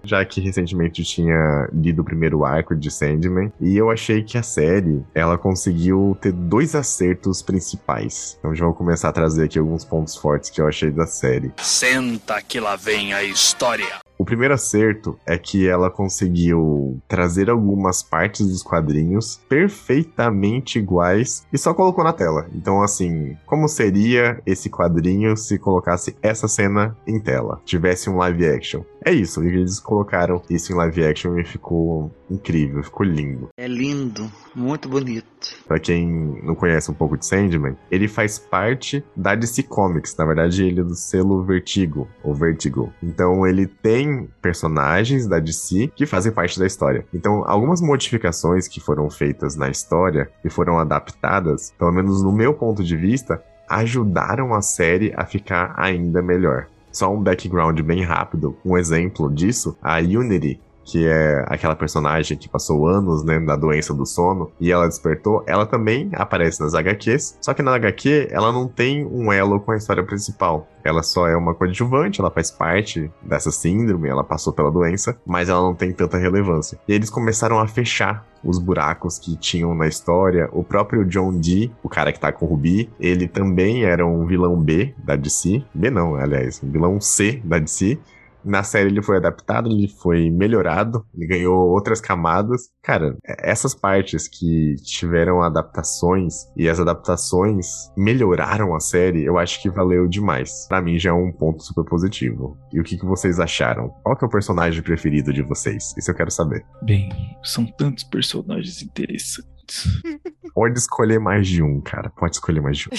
Já 0.06 0.24
que 0.24 0.40
recentemente 0.42 1.04
tinha 1.04 1.68
lido 1.74 2.02
o 2.02 2.06
primeiro 2.06 2.46
arco 2.46 2.76
de 2.76 2.92
Sandman, 2.92 3.52
e 3.60 3.76
eu 3.76 3.90
achei 3.90 4.24
que 4.24 4.38
a 4.38 4.44
série, 4.44 5.04
ela 5.14 5.38
conseguiu 5.38 6.18
ter 6.22 6.32
dois 6.32 6.76
acertos 6.76 7.42
principais. 7.42 8.38
Então 8.40 8.56
já 8.56 8.66
vou 8.66 8.74
começar 8.74 9.10
a 9.10 9.14
trazer 9.14 9.46
aqui 9.46 9.60
alguns 9.60 9.84
pontos 9.84 10.16
fortes 10.16 10.50
que 10.50 10.62
eu 10.62 10.68
achei 10.68 10.92
da 10.92 11.08
série. 11.08 11.52
Senta 11.58 12.42
que 12.42 12.60
lá 12.60 12.76
vem 12.76 13.14
a 13.14 13.24
história. 13.24 14.06
O 14.18 14.24
primeiro 14.24 14.54
acerto 14.54 15.20
é 15.26 15.38
que 15.38 15.68
ela 15.68 15.92
conseguiu 15.92 17.00
trazer 17.08 17.50
algumas 17.50 18.02
partes 18.02 18.48
dos 18.48 18.64
quadrinhos 18.64 19.42
perfeitamente 19.50 20.80
iguais 20.80 21.46
e 21.52 21.58
só 21.58 21.74
colocou 21.74 22.04
na 22.04 22.14
tela. 22.14 22.48
Então, 22.54 22.82
assim, 22.82 23.36
como 23.46 23.68
seria 23.68 24.42
esse 24.46 24.70
quadrinho 24.70 25.36
se 25.36 25.60
colocasse 25.60 26.16
essa 26.22 26.48
cena 26.48 26.96
em 27.06 27.20
tela? 27.20 27.62
Tivesse 27.66 28.10
um 28.10 28.18
live 28.18 28.48
action. 28.48 28.84
É 29.04 29.12
isso, 29.12 29.44
eles 29.44 29.80
colocaram 29.80 30.42
isso 30.50 30.72
em 30.72 30.76
live 30.76 31.06
action 31.06 31.38
e 31.38 31.46
ficou 31.46 32.12
incrível, 32.30 32.84
ficou 32.84 33.06
lindo. 33.06 33.50
É 33.58 33.68
lindo, 33.68 34.32
muito 34.56 34.90
bonito. 34.90 35.26
Pra 35.68 35.80
quem 35.80 36.08
não 36.44 36.56
conhece 36.56 36.90
um 36.90 36.94
pouco 36.94 37.18
de 37.18 37.26
Sandman, 37.26 37.78
ele 37.92 38.08
faz 38.08 38.40
parte 38.40 39.04
da 39.16 39.36
DC 39.36 39.64
Comics. 39.64 40.16
Na 40.18 40.26
verdade, 40.26 40.64
ele 40.64 40.82
é 40.82 40.84
do 40.84 40.96
selo 40.96 41.44
Vertigo, 41.44 42.08
ou 42.24 42.34
Vertigo. 42.34 42.92
Então, 43.02 43.46
ele 43.46 43.68
tem 43.68 44.28
personagens 44.42 45.28
da 45.28 45.40
DC 45.40 45.92
que 45.96 46.06
fazem 46.06 46.32
parte 46.32 46.60
da 46.60 46.66
história. 46.66 47.06
Então, 47.14 47.44
algumas 47.46 47.82
modificações 47.82 48.68
que 48.68 48.80
foram 48.80 49.10
feitas 49.10 49.56
na 49.56 49.70
história 49.70 50.30
e 50.44 50.50
foram 50.50 50.80
adaptadas, 50.80 51.74
pelo 51.78 51.92
menos 51.92 52.24
no 52.24 52.32
meu 52.32 52.54
ponto 52.54 52.84
de 52.84 52.96
vista, 52.96 53.44
ajudaram 53.70 54.54
a 54.54 54.62
série 54.62 55.14
a 55.16 55.26
ficar 55.26 55.74
ainda 55.78 56.22
melhor. 56.22 56.68
Só 56.92 57.14
um 57.14 57.22
background 57.22 57.78
bem 57.82 58.04
rápido, 58.04 58.58
um 58.64 58.78
exemplo 58.78 59.30
disso, 59.30 59.78
a 59.82 60.00
Unity, 60.00 60.62
que 60.86 61.08
é 61.08 61.44
aquela 61.48 61.76
personagem 61.76 62.38
que 62.38 62.48
passou 62.48 62.88
anos, 62.88 63.24
né, 63.26 63.40
da 63.40 63.56
doença 63.56 63.94
do 63.94 64.06
sono, 64.06 64.52
e 64.60 64.72
ela 64.72 64.88
despertou, 64.88 65.44
ela 65.48 65.66
também 65.66 66.12
aparece 66.14 66.62
nas 66.62 66.76
HQs, 66.76 67.40
só 67.42 67.54
que 67.54 67.64
na 67.64 67.76
HQ 67.76 68.28
ela 68.30 68.52
não 68.52 68.68
tem 68.68 69.06
um 69.06 69.34
elo 69.34 69.60
com 69.60 69.72
a 69.72 69.78
história 69.78 70.04
principal. 70.04 70.68
Ela 70.84 71.02
só 71.02 71.28
é 71.28 71.36
uma 71.36 71.56
coadjuvante, 71.56 72.22
ela 72.22 72.30
faz 72.30 72.52
parte 72.52 73.12
dessa 73.24 73.50
síndrome, 73.50 74.08
ela 74.08 74.24
passou 74.24 74.54
pela 74.54 74.72
doença, 74.72 75.18
mas 75.26 75.50
ela 75.50 75.62
não 75.62 75.74
tem 75.74 75.92
tanta 75.92 76.20
relevância. 76.20 76.78
E 76.88 76.94
eles 76.94 77.10
começaram 77.10 77.60
a 77.60 77.68
fechar 77.68 78.24
os 78.44 78.60
buracos 78.60 79.18
que 79.18 79.36
tinham 79.36 79.74
na 79.74 79.88
história. 79.88 80.48
O 80.52 80.64
próprio 80.64 81.04
John 81.04 81.40
Dee, 81.40 81.72
o 81.82 81.90
cara 81.90 82.14
que 82.14 82.20
tá 82.20 82.32
com 82.32 82.46
o 82.46 82.50
Ruby, 82.50 82.88
ele 83.00 83.28
também 83.28 83.84
era 83.84 84.06
um 84.06 84.28
vilão 84.28 84.56
B 84.62 84.94
da 85.04 85.16
DC. 85.16 85.64
B 85.74 85.90
não, 85.90 86.16
aliás, 86.16 86.62
um 86.64 86.70
vilão 86.70 87.02
C 87.02 87.42
da 87.44 87.58
DC. 87.58 88.00
Na 88.46 88.64
série 88.64 88.90
ele 88.90 89.02
foi 89.02 89.18
adaptado, 89.18 89.70
ele 89.70 89.88
foi 89.88 90.30
melhorado, 90.30 91.06
ele 91.14 91.28
ganhou 91.28 91.70
outras 91.70 92.00
camadas. 92.00 92.70
Cara, 92.84 93.18
essas 93.26 93.74
partes 93.74 94.28
que 94.28 94.76
tiveram 94.84 95.42
adaptações 95.42 96.46
e 96.56 96.70
as 96.70 96.80
adaptações 96.80 97.92
melhoraram 97.98 98.76
a 98.76 98.80
série, 98.80 99.24
eu 99.24 99.38
acho 99.38 99.62
que 99.62 99.70
valeu 99.70 100.08
demais. 100.08 100.68
Pra 100.68 100.82
mim 100.82 101.00
já 101.00 101.10
é 101.10 101.14
um 101.14 101.32
ponto 101.32 101.64
super 101.64 101.84
positivo. 101.84 102.58
E 102.72 102.80
o 102.80 102.84
que, 102.84 102.98
que 102.98 103.06
vocês 103.06 103.40
acharam? 103.40 103.90
Qual 104.04 104.16
que 104.16 104.24
é 104.24 104.28
o 104.28 104.32
personagem 104.32 104.84
preferido 104.84 105.34
de 105.34 105.42
vocês? 105.42 105.94
Isso 105.98 106.12
eu 106.12 106.16
quero 106.16 106.32
saber. 106.32 106.64
Bem, 106.84 107.10
são 107.44 107.66
tantos 107.66 108.04
personagens 108.04 108.82
interessantes. 108.82 109.56
Pode 110.56 110.80
escolher 110.80 111.20
mais 111.20 111.46
de 111.46 111.62
um, 111.62 111.82
cara. 111.82 112.10
Pode 112.10 112.36
escolher 112.36 112.62
mais 112.62 112.78
de 112.78 112.88
um. 112.88 112.92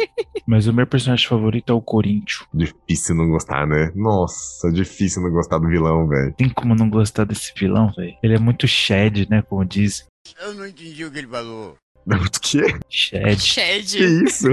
Mas 0.48 0.66
o 0.66 0.72
meu 0.72 0.86
personagem 0.86 1.28
favorito 1.28 1.70
é 1.70 1.76
o 1.76 1.82
Corinthians. 1.82 2.42
Difícil 2.52 3.14
não 3.14 3.28
gostar, 3.28 3.66
né? 3.66 3.92
Nossa, 3.94 4.72
difícil 4.72 5.22
não 5.22 5.30
gostar 5.30 5.58
do 5.58 5.68
vilão, 5.68 6.08
velho. 6.08 6.32
Tem 6.32 6.48
como 6.48 6.74
não 6.74 6.88
gostar 6.88 7.24
desse 7.24 7.52
vilão, 7.54 7.92
velho? 7.94 8.14
Ele 8.22 8.34
é 8.34 8.38
muito 8.38 8.66
Shed, 8.66 9.28
né? 9.28 9.42
Como 9.42 9.62
diz. 9.62 10.06
Eu 10.40 10.54
não 10.54 10.66
entendi 10.66 11.04
o 11.04 11.10
que 11.12 11.18
ele 11.18 11.28
falou. 11.28 11.76
O 12.04 12.40
quê? 12.40 12.62
Shed. 12.88 13.38
Shed. 13.40 13.98
Que 13.98 14.04
isso? 14.24 14.48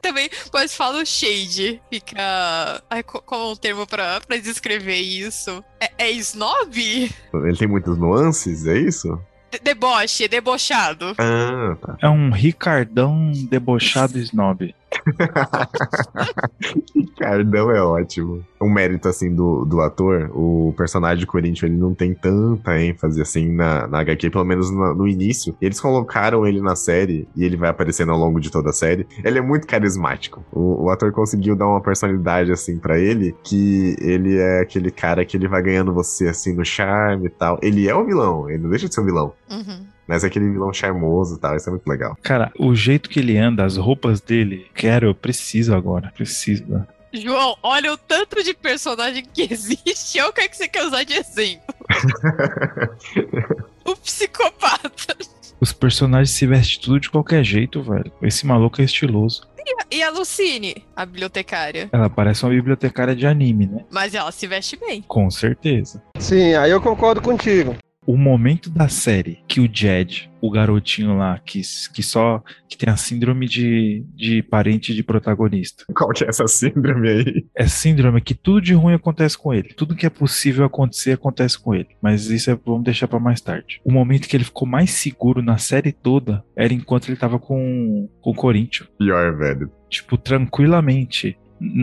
Também, 0.00 0.30
mas 0.52 0.76
fala 0.76 1.02
o 1.02 1.04
shade. 1.06 1.82
Fica. 1.90 2.82
Ai, 2.88 3.02
qual 3.02 3.48
é 3.48 3.52
o 3.52 3.56
termo 3.56 3.84
pra, 3.86 4.20
pra 4.20 4.36
descrever 4.36 5.00
isso? 5.00 5.64
É, 5.80 5.90
é 6.04 6.10
snob? 6.12 6.78
Ele 6.78 7.56
tem 7.58 7.66
muitas 7.66 7.98
nuances, 7.98 8.64
é 8.66 8.78
isso? 8.78 9.20
De- 9.50 9.58
deboche, 9.58 10.28
debochado. 10.28 11.14
Ah, 11.18 11.76
tá. 11.80 11.96
É 12.00 12.08
um 12.08 12.30
Ricardão 12.30 13.32
debochado 13.50 14.18
snob. 14.18 14.74
Ricardão 16.94 17.70
é 17.70 17.82
ótimo. 17.82 18.44
Um 18.60 18.70
mérito, 18.70 19.08
assim, 19.08 19.34
do, 19.34 19.64
do 19.64 19.80
ator, 19.80 20.30
o 20.34 20.74
personagem 20.76 21.26
Corinthians, 21.26 21.70
ele 21.70 21.80
não 21.80 21.94
tem 21.94 22.14
tanta 22.14 22.80
ênfase, 22.80 23.20
assim, 23.20 23.52
na, 23.52 23.86
na 23.86 24.00
HQ, 24.00 24.30
pelo 24.30 24.44
menos 24.44 24.70
no, 24.70 24.94
no 24.94 25.08
início. 25.08 25.56
Eles 25.60 25.80
colocaram 25.80 26.46
ele 26.46 26.60
na 26.60 26.76
série, 26.76 27.28
e 27.36 27.44
ele 27.44 27.56
vai 27.56 27.70
aparecendo 27.70 28.12
ao 28.12 28.18
longo 28.18 28.40
de 28.40 28.50
toda 28.50 28.70
a 28.70 28.72
série. 28.72 29.06
Ele 29.24 29.38
é 29.38 29.42
muito 29.42 29.66
carismático. 29.66 30.44
O, 30.52 30.84
o 30.84 30.90
ator 30.90 31.12
conseguiu 31.12 31.56
dar 31.56 31.68
uma 31.68 31.80
personalidade, 31.80 32.52
assim, 32.52 32.78
pra 32.78 32.98
ele, 32.98 33.34
que 33.42 33.96
ele 34.00 34.38
é 34.38 34.60
aquele 34.60 34.90
cara 34.90 35.24
que 35.24 35.36
ele 35.36 35.48
vai 35.48 35.62
ganhando 35.62 35.94
você, 35.94 36.28
assim, 36.28 36.54
no 36.54 36.64
charme 36.64 37.26
e 37.26 37.30
tal. 37.30 37.58
Ele 37.62 37.88
é 37.88 37.94
o 37.94 38.04
vilão, 38.04 38.48
ele 38.48 38.62
não 38.62 38.70
deixa 38.70 38.88
de 38.88 38.94
ser 38.94 39.00
um 39.00 39.06
vilão. 39.06 39.32
Uhum. 39.50 39.86
Mas 40.10 40.24
é 40.24 40.26
aquele 40.26 40.50
vilão 40.50 40.72
charmoso 40.72 41.36
e 41.36 41.38
tal, 41.38 41.54
isso 41.54 41.68
é 41.68 41.70
muito 41.70 41.86
legal. 41.86 42.18
Cara, 42.20 42.50
o 42.58 42.74
jeito 42.74 43.08
que 43.08 43.20
ele 43.20 43.38
anda, 43.38 43.64
as 43.64 43.76
roupas 43.76 44.20
dele, 44.20 44.66
quero, 44.74 45.06
eu 45.06 45.14
preciso 45.14 45.72
agora. 45.72 46.12
Preciso. 46.16 46.84
João, 47.12 47.56
olha 47.62 47.92
o 47.92 47.96
tanto 47.96 48.42
de 48.42 48.52
personagem 48.52 49.24
que 49.24 49.46
existe. 49.48 50.18
É 50.18 50.26
o 50.26 50.32
que 50.32 50.40
é 50.40 50.48
que 50.48 50.56
você 50.56 50.66
quer 50.66 50.84
usar 50.84 51.04
de 51.04 51.12
exemplo. 51.12 51.62
o 53.86 53.94
psicopata. 53.94 55.16
Os 55.60 55.72
personagens 55.72 56.30
se 56.30 56.44
vestem 56.44 56.80
tudo 56.80 56.98
de 56.98 57.08
qualquer 57.08 57.44
jeito, 57.44 57.80
velho. 57.80 58.10
Esse 58.20 58.44
maluco 58.44 58.80
é 58.80 58.84
estiloso. 58.84 59.48
E 59.64 59.70
a, 59.70 59.86
e 59.92 60.02
a 60.02 60.10
Lucine, 60.10 60.84
a 60.96 61.06
bibliotecária? 61.06 61.88
Ela 61.92 62.10
parece 62.10 62.42
uma 62.42 62.50
bibliotecária 62.50 63.14
de 63.14 63.28
anime, 63.28 63.66
né? 63.66 63.84
Mas 63.88 64.12
ela 64.12 64.32
se 64.32 64.48
veste 64.48 64.76
bem. 64.76 65.02
Com 65.02 65.30
certeza. 65.30 66.02
Sim, 66.18 66.54
aí 66.54 66.72
eu 66.72 66.80
concordo 66.80 67.22
contigo. 67.22 67.76
O 68.10 68.16
momento 68.16 68.68
da 68.68 68.88
série 68.88 69.38
que 69.46 69.60
o 69.60 69.70
Jed, 69.72 70.28
o 70.40 70.50
garotinho 70.50 71.16
lá, 71.16 71.38
que, 71.38 71.62
que 71.94 72.02
só 72.02 72.42
que 72.68 72.76
tem 72.76 72.92
a 72.92 72.96
síndrome 72.96 73.46
de, 73.46 74.04
de 74.16 74.42
parente 74.42 74.92
de 74.92 75.04
protagonista. 75.04 75.84
Qual 75.94 76.10
que 76.10 76.24
é 76.24 76.28
essa 76.28 76.44
síndrome 76.48 77.08
aí? 77.08 77.46
É 77.54 77.68
síndrome 77.68 78.20
que 78.20 78.34
tudo 78.34 78.62
de 78.62 78.74
ruim 78.74 78.94
acontece 78.94 79.38
com 79.38 79.54
ele. 79.54 79.74
Tudo 79.76 79.94
que 79.94 80.06
é 80.06 80.10
possível 80.10 80.64
acontecer 80.64 81.12
acontece 81.12 81.56
com 81.56 81.72
ele. 81.72 81.86
Mas 82.02 82.26
isso 82.26 82.50
é, 82.50 82.58
vamos 82.66 82.82
deixar 82.82 83.06
para 83.06 83.20
mais 83.20 83.40
tarde. 83.40 83.80
O 83.84 83.92
momento 83.92 84.26
que 84.26 84.36
ele 84.36 84.42
ficou 84.42 84.66
mais 84.66 84.90
seguro 84.90 85.40
na 85.40 85.58
série 85.58 85.92
toda 85.92 86.44
era 86.56 86.74
enquanto 86.74 87.08
ele 87.08 87.16
tava 87.16 87.38
com, 87.38 88.08
com 88.20 88.30
o 88.30 88.34
Corinthians. 88.34 88.90
Pior, 88.98 89.36
velho. 89.36 89.70
Tipo, 89.88 90.18
tranquilamente 90.18 91.38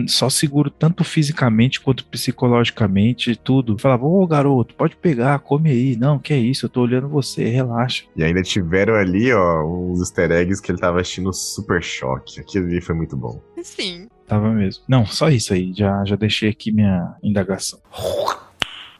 só 0.06 0.28
seguro 0.28 0.70
tanto 0.70 1.04
fisicamente 1.04 1.80
quanto 1.80 2.04
psicologicamente, 2.04 3.36
tudo. 3.36 3.78
Falava, 3.78 4.04
ô 4.04 4.26
garoto, 4.26 4.74
pode 4.74 4.96
pegar, 4.96 5.38
come 5.40 5.70
aí. 5.70 5.96
Não, 5.96 6.18
que 6.18 6.32
é 6.32 6.38
isso, 6.38 6.66
eu 6.66 6.70
tô 6.70 6.82
olhando 6.82 7.08
você, 7.08 7.48
relaxa. 7.48 8.04
E 8.16 8.24
ainda 8.24 8.42
tiveram 8.42 8.94
ali, 8.94 9.32
ó, 9.32 9.64
uns 9.64 10.00
easter 10.00 10.30
eggs 10.30 10.60
que 10.60 10.70
ele 10.70 10.78
tava 10.78 11.00
assistindo 11.00 11.32
Super 11.32 11.82
Choque. 11.82 12.40
Aquilo 12.40 12.66
ali 12.66 12.80
foi 12.80 12.94
muito 12.94 13.16
bom. 13.16 13.40
Sim. 13.62 14.08
Tava 14.26 14.52
mesmo. 14.52 14.84
Não, 14.88 15.06
só 15.06 15.28
isso 15.28 15.54
aí, 15.54 15.72
já, 15.74 16.04
já 16.04 16.16
deixei 16.16 16.50
aqui 16.50 16.70
minha 16.70 17.14
indagação. 17.22 17.80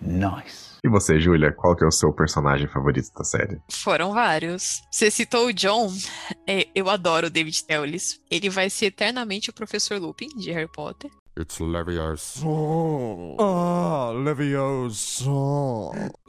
Nice. 0.00 0.67
E 0.84 0.88
você, 0.88 1.20
Júlia, 1.20 1.52
qual 1.52 1.74
que 1.74 1.84
é 1.84 1.86
o 1.86 1.92
seu 1.92 2.12
personagem 2.12 2.68
favorito 2.68 3.12
da 3.12 3.24
série? 3.24 3.60
Foram 3.70 4.12
vários. 4.12 4.82
Você 4.90 5.10
citou 5.10 5.46
o 5.46 5.52
John. 5.52 5.92
É, 6.46 6.68
eu 6.74 6.88
adoro 6.88 7.26
o 7.26 7.30
David 7.30 7.64
Tellis. 7.64 8.20
Ele 8.30 8.48
vai 8.48 8.70
ser 8.70 8.86
eternamente 8.86 9.50
o 9.50 9.52
Professor 9.52 10.00
Lupin 10.00 10.28
de 10.36 10.52
Harry 10.52 10.70
Potter. 10.70 11.10
It's 11.38 11.58
Leviosa. 11.60 12.44
Ah, 13.38 14.10
Leviosa. 14.12 15.30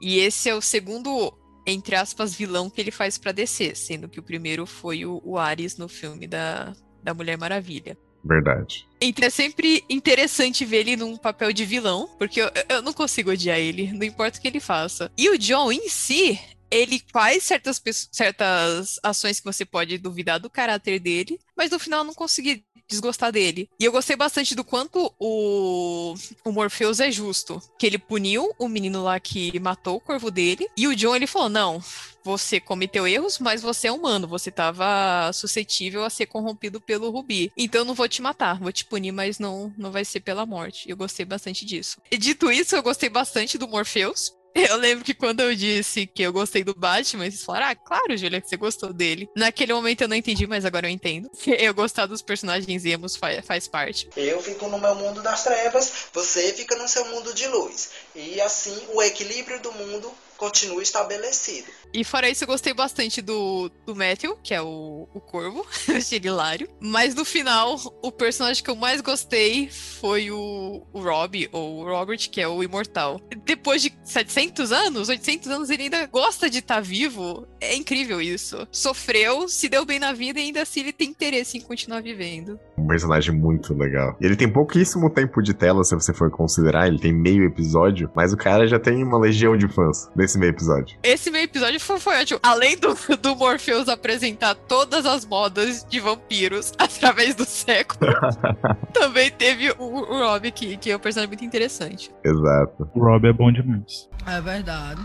E 0.02 0.20
esse 0.20 0.50
é 0.50 0.56
o 0.56 0.62
segundo 0.62 1.34
entre 1.66 1.96
aspas, 1.96 2.34
vilão 2.34 2.70
que 2.70 2.82
ele 2.82 2.90
faz 2.92 3.18
para 3.18 3.32
descer, 3.32 3.76
sendo 3.76 4.10
que 4.10 4.20
o 4.20 4.24
primeiro 4.24 4.66
foi 4.66 5.06
o, 5.06 5.22
o 5.24 5.38
Ares 5.38 5.78
no 5.78 5.88
filme 5.88 6.26
da, 6.26 6.74
da 7.04 7.14
Mulher 7.14 7.38
Maravilha. 7.38 7.98
Verdade. 8.24 8.86
Então 9.02 9.26
é 9.26 9.30
sempre 9.30 9.84
interessante 9.90 10.66
ver 10.66 10.80
ele 10.80 10.98
num 10.98 11.16
papel 11.16 11.54
de 11.54 11.66
vilão, 11.66 12.10
porque 12.18 12.42
eu, 12.42 12.52
eu 12.68 12.82
não 12.82 12.92
consigo 12.92 13.32
odiar 13.32 13.58
ele, 13.58 13.94
não 13.94 14.06
importa 14.06 14.38
o 14.38 14.42
que 14.42 14.48
ele 14.48 14.60
faça. 14.60 15.12
E 15.18 15.30
o 15.30 15.38
John 15.38 15.72
em 15.72 15.88
si, 15.88 16.40
ele 16.72 17.02
faz 17.12 17.44
certas, 17.44 17.82
certas 18.12 19.00
ações 19.04 19.40
que 19.40 19.46
você 19.46 19.66
pode 19.66 19.98
duvidar 19.98 20.40
do 20.40 20.50
caráter 20.50 21.00
dele, 21.00 21.40
mas 21.56 21.72
no 21.72 21.80
final 21.80 22.04
não 22.04 22.14
consegui 22.14 22.64
desgostar 22.90 23.32
dele. 23.32 23.70
E 23.80 23.86
eu 23.86 23.92
gostei 23.92 24.16
bastante 24.16 24.56
do 24.56 24.64
quanto 24.64 25.14
o, 25.20 26.16
o 26.44 26.52
Morpheus 26.52 27.00
é 27.00 27.12
justo. 27.12 27.62
Que 27.78 27.86
ele 27.86 28.00
puniu 28.00 28.52
o 28.58 28.68
menino 28.68 29.04
lá 29.04 29.20
que 29.20 29.58
matou 29.60 29.98
o 29.98 30.02
corvo 30.02 30.32
dele. 30.32 30.68
E 30.76 30.88
o 30.88 30.96
John, 30.96 31.16
ele 31.16 31.28
falou: 31.28 31.50
não, 31.50 31.82
você 32.24 32.60
cometeu 32.60 33.08
erros, 33.08 33.40
mas 33.40 33.62
você 33.62 33.88
é 33.88 33.92
humano, 33.92 34.28
você 34.28 34.50
estava 34.50 35.32
suscetível 35.34 36.04
a 36.04 36.10
ser 36.10 36.26
corrompido 36.26 36.82
pelo 36.82 37.10
Rubi. 37.12 37.52
Então 37.56 37.82
eu 37.82 37.86
não 37.86 37.94
vou 37.94 38.08
te 38.08 38.22
matar, 38.22 38.60
vou 38.60 38.72
te 38.72 38.86
punir, 38.86 39.12
mas 39.12 39.40
não, 39.40 39.74
não 39.78 39.92
vai 39.92 40.04
ser 40.04 40.20
pela 40.20 40.46
morte. 40.46 40.90
Eu 40.90 40.98
gostei 40.98 41.26
bastante 41.26 41.66
disso. 41.66 41.98
E 42.12 42.18
dito 42.18 42.52
isso, 42.52 42.76
eu 42.76 42.84
gostei 42.84 43.10
bastante 43.10 43.58
do 43.58 43.68
Morpheus, 43.68 44.34
eu 44.54 44.78
lembro 44.78 45.04
que 45.04 45.14
quando 45.14 45.42
eu 45.42 45.56
disse 45.56 46.06
que 46.08 46.24
eu 46.24 46.34
gostei 46.34 46.64
do 46.64 46.74
Batman, 46.76 47.26
vocês 47.26 47.44
falaram, 47.44 47.68
ah, 47.68 47.76
claro, 47.76 48.18
Julia, 48.18 48.42
que 48.42 48.48
você 48.48 48.58
gostou 48.58 48.94
dele. 48.94 49.30
Naquele 49.36 49.74
momento 49.74 50.02
eu 50.02 50.08
não 50.08 50.16
entendi, 50.16 50.48
mas 50.48 50.66
agora 50.66 50.88
eu 50.88 50.92
entendo. 50.92 51.30
Eu 51.60 51.74
gostar 51.74 52.06
dos 52.06 52.22
personagens 52.22 52.86
emos 52.86 53.16
faz, 53.16 53.46
faz 53.46 53.68
parte. 53.68 54.10
Eu 54.16 54.42
fico 54.42 54.68
no 54.68 54.80
meu 54.80 54.96
mundo 54.96 55.22
das 55.22 55.44
trevas, 55.44 56.08
você 56.14 56.54
fica 56.54 56.76
no 56.76 56.88
seu 56.88 57.06
mundo 57.06 57.34
de 57.34 57.48
luz. 57.48 57.90
E 58.16 58.40
assim 58.42 58.78
o 58.94 59.02
equilíbrio 59.02 59.60
do 59.62 59.72
mundo 59.72 60.12
continua 60.40 60.82
estabelecido. 60.82 61.68
E 61.94 62.04
fora 62.04 62.30
isso, 62.30 62.44
eu 62.44 62.48
gostei 62.48 62.74
bastante 62.74 63.22
do, 63.22 63.70
do 63.86 63.96
Matthew, 63.96 64.38
que 64.42 64.54
é 64.54 64.62
o, 64.62 65.08
o 65.14 65.20
Corvo, 65.20 65.66
achei 65.94 66.18
ele 66.18 66.28
hilário. 66.28 66.70
Mas 66.80 67.14
no 67.14 67.26
final, 67.26 67.76
o 68.02 68.12
personagem 68.12 68.64
que 68.64 68.70
eu 68.70 68.76
mais 68.76 69.02
gostei 69.02 69.70
foi 69.70 70.32
o, 70.32 70.84
o 70.94 71.02
Rob, 71.02 71.50
ou 71.52 71.82
o 71.82 71.84
Robert, 71.84 72.30
que 72.32 72.40
é 72.40 72.48
o 72.48 72.64
Imortal. 72.64 73.20
Depois 73.44 73.82
de 73.82 73.92
700 74.04 74.72
anos, 74.72 75.10
800 75.10 75.48
anos, 75.50 75.70
ele 75.70 75.84
ainda 75.84 76.06
gosta 76.06 76.50
de 76.50 76.60
estar 76.60 76.76
tá 76.76 76.82
vivo. 76.82 77.48
É 77.60 77.76
incrível 77.76 78.22
isso. 78.22 78.68
Sofreu, 78.72 79.50
se 79.50 79.68
deu 79.68 79.86
bem 79.86 80.00
na 80.00 80.14
vida 80.14 80.40
e 80.40 80.44
ainda 80.44 80.62
assim 80.62 80.82
ele 80.82 80.94
tem 80.94 81.10
interesse 81.10 81.58
em 81.58 81.62
continuar 81.62 82.02
vivendo. 82.02 82.58
Um 82.78 82.88
personagem 82.88 83.36
muito 83.36 83.74
legal. 83.74 84.16
E 84.22 84.26
ele 84.26 84.36
tem 84.36 84.52
pouquíssimo 84.52 85.12
tempo 85.12 85.42
de 85.42 85.54
tela, 85.54 85.84
se 85.84 85.96
você 85.96 86.14
for 86.14 86.30
considerar. 86.32 86.88
Ele 86.88 87.00
tem 87.00 87.14
meio 87.14 87.44
episódio, 87.46 88.10
mas 88.16 88.32
o 88.32 88.38
cara 88.38 88.68
já 88.68 88.80
tem 88.80 89.04
uma 89.04 89.20
legião 89.20 89.58
de 89.58 89.68
fãs 89.68 90.08
nesse 90.30 90.38
meio 90.38 90.52
episódio. 90.52 90.98
Esse 91.02 91.32
meio 91.32 91.46
episódio 91.46 91.80
foi, 91.80 92.00
foi 92.00 92.22
ótimo. 92.22 92.40
Além 92.44 92.78
do, 92.78 92.96
do 93.18 93.36
Morpheus 93.36 93.90
apresentar 93.90 94.54
todas 94.54 95.06
as 95.06 95.26
modas 95.26 95.84
de 95.90 96.00
vampiros 96.00 96.72
através 96.78 97.34
do 97.34 97.46
século, 97.46 98.12
também 98.94 99.32
teve 99.32 99.72
o, 99.72 99.84
o 99.84 100.20
Rob, 100.20 100.52
que, 100.52 100.78
que 100.78 100.92
é 100.92 100.96
um 100.96 101.00
personagem 101.00 101.30
muito 101.30 101.44
interessante. 101.44 102.12
Exato. 102.24 102.90
O 102.94 103.00
Rob 103.00 103.28
é 103.28 103.34
bom 103.34 103.52
demais. 103.52 104.08
É 104.28 104.40
verdade. 104.40 105.02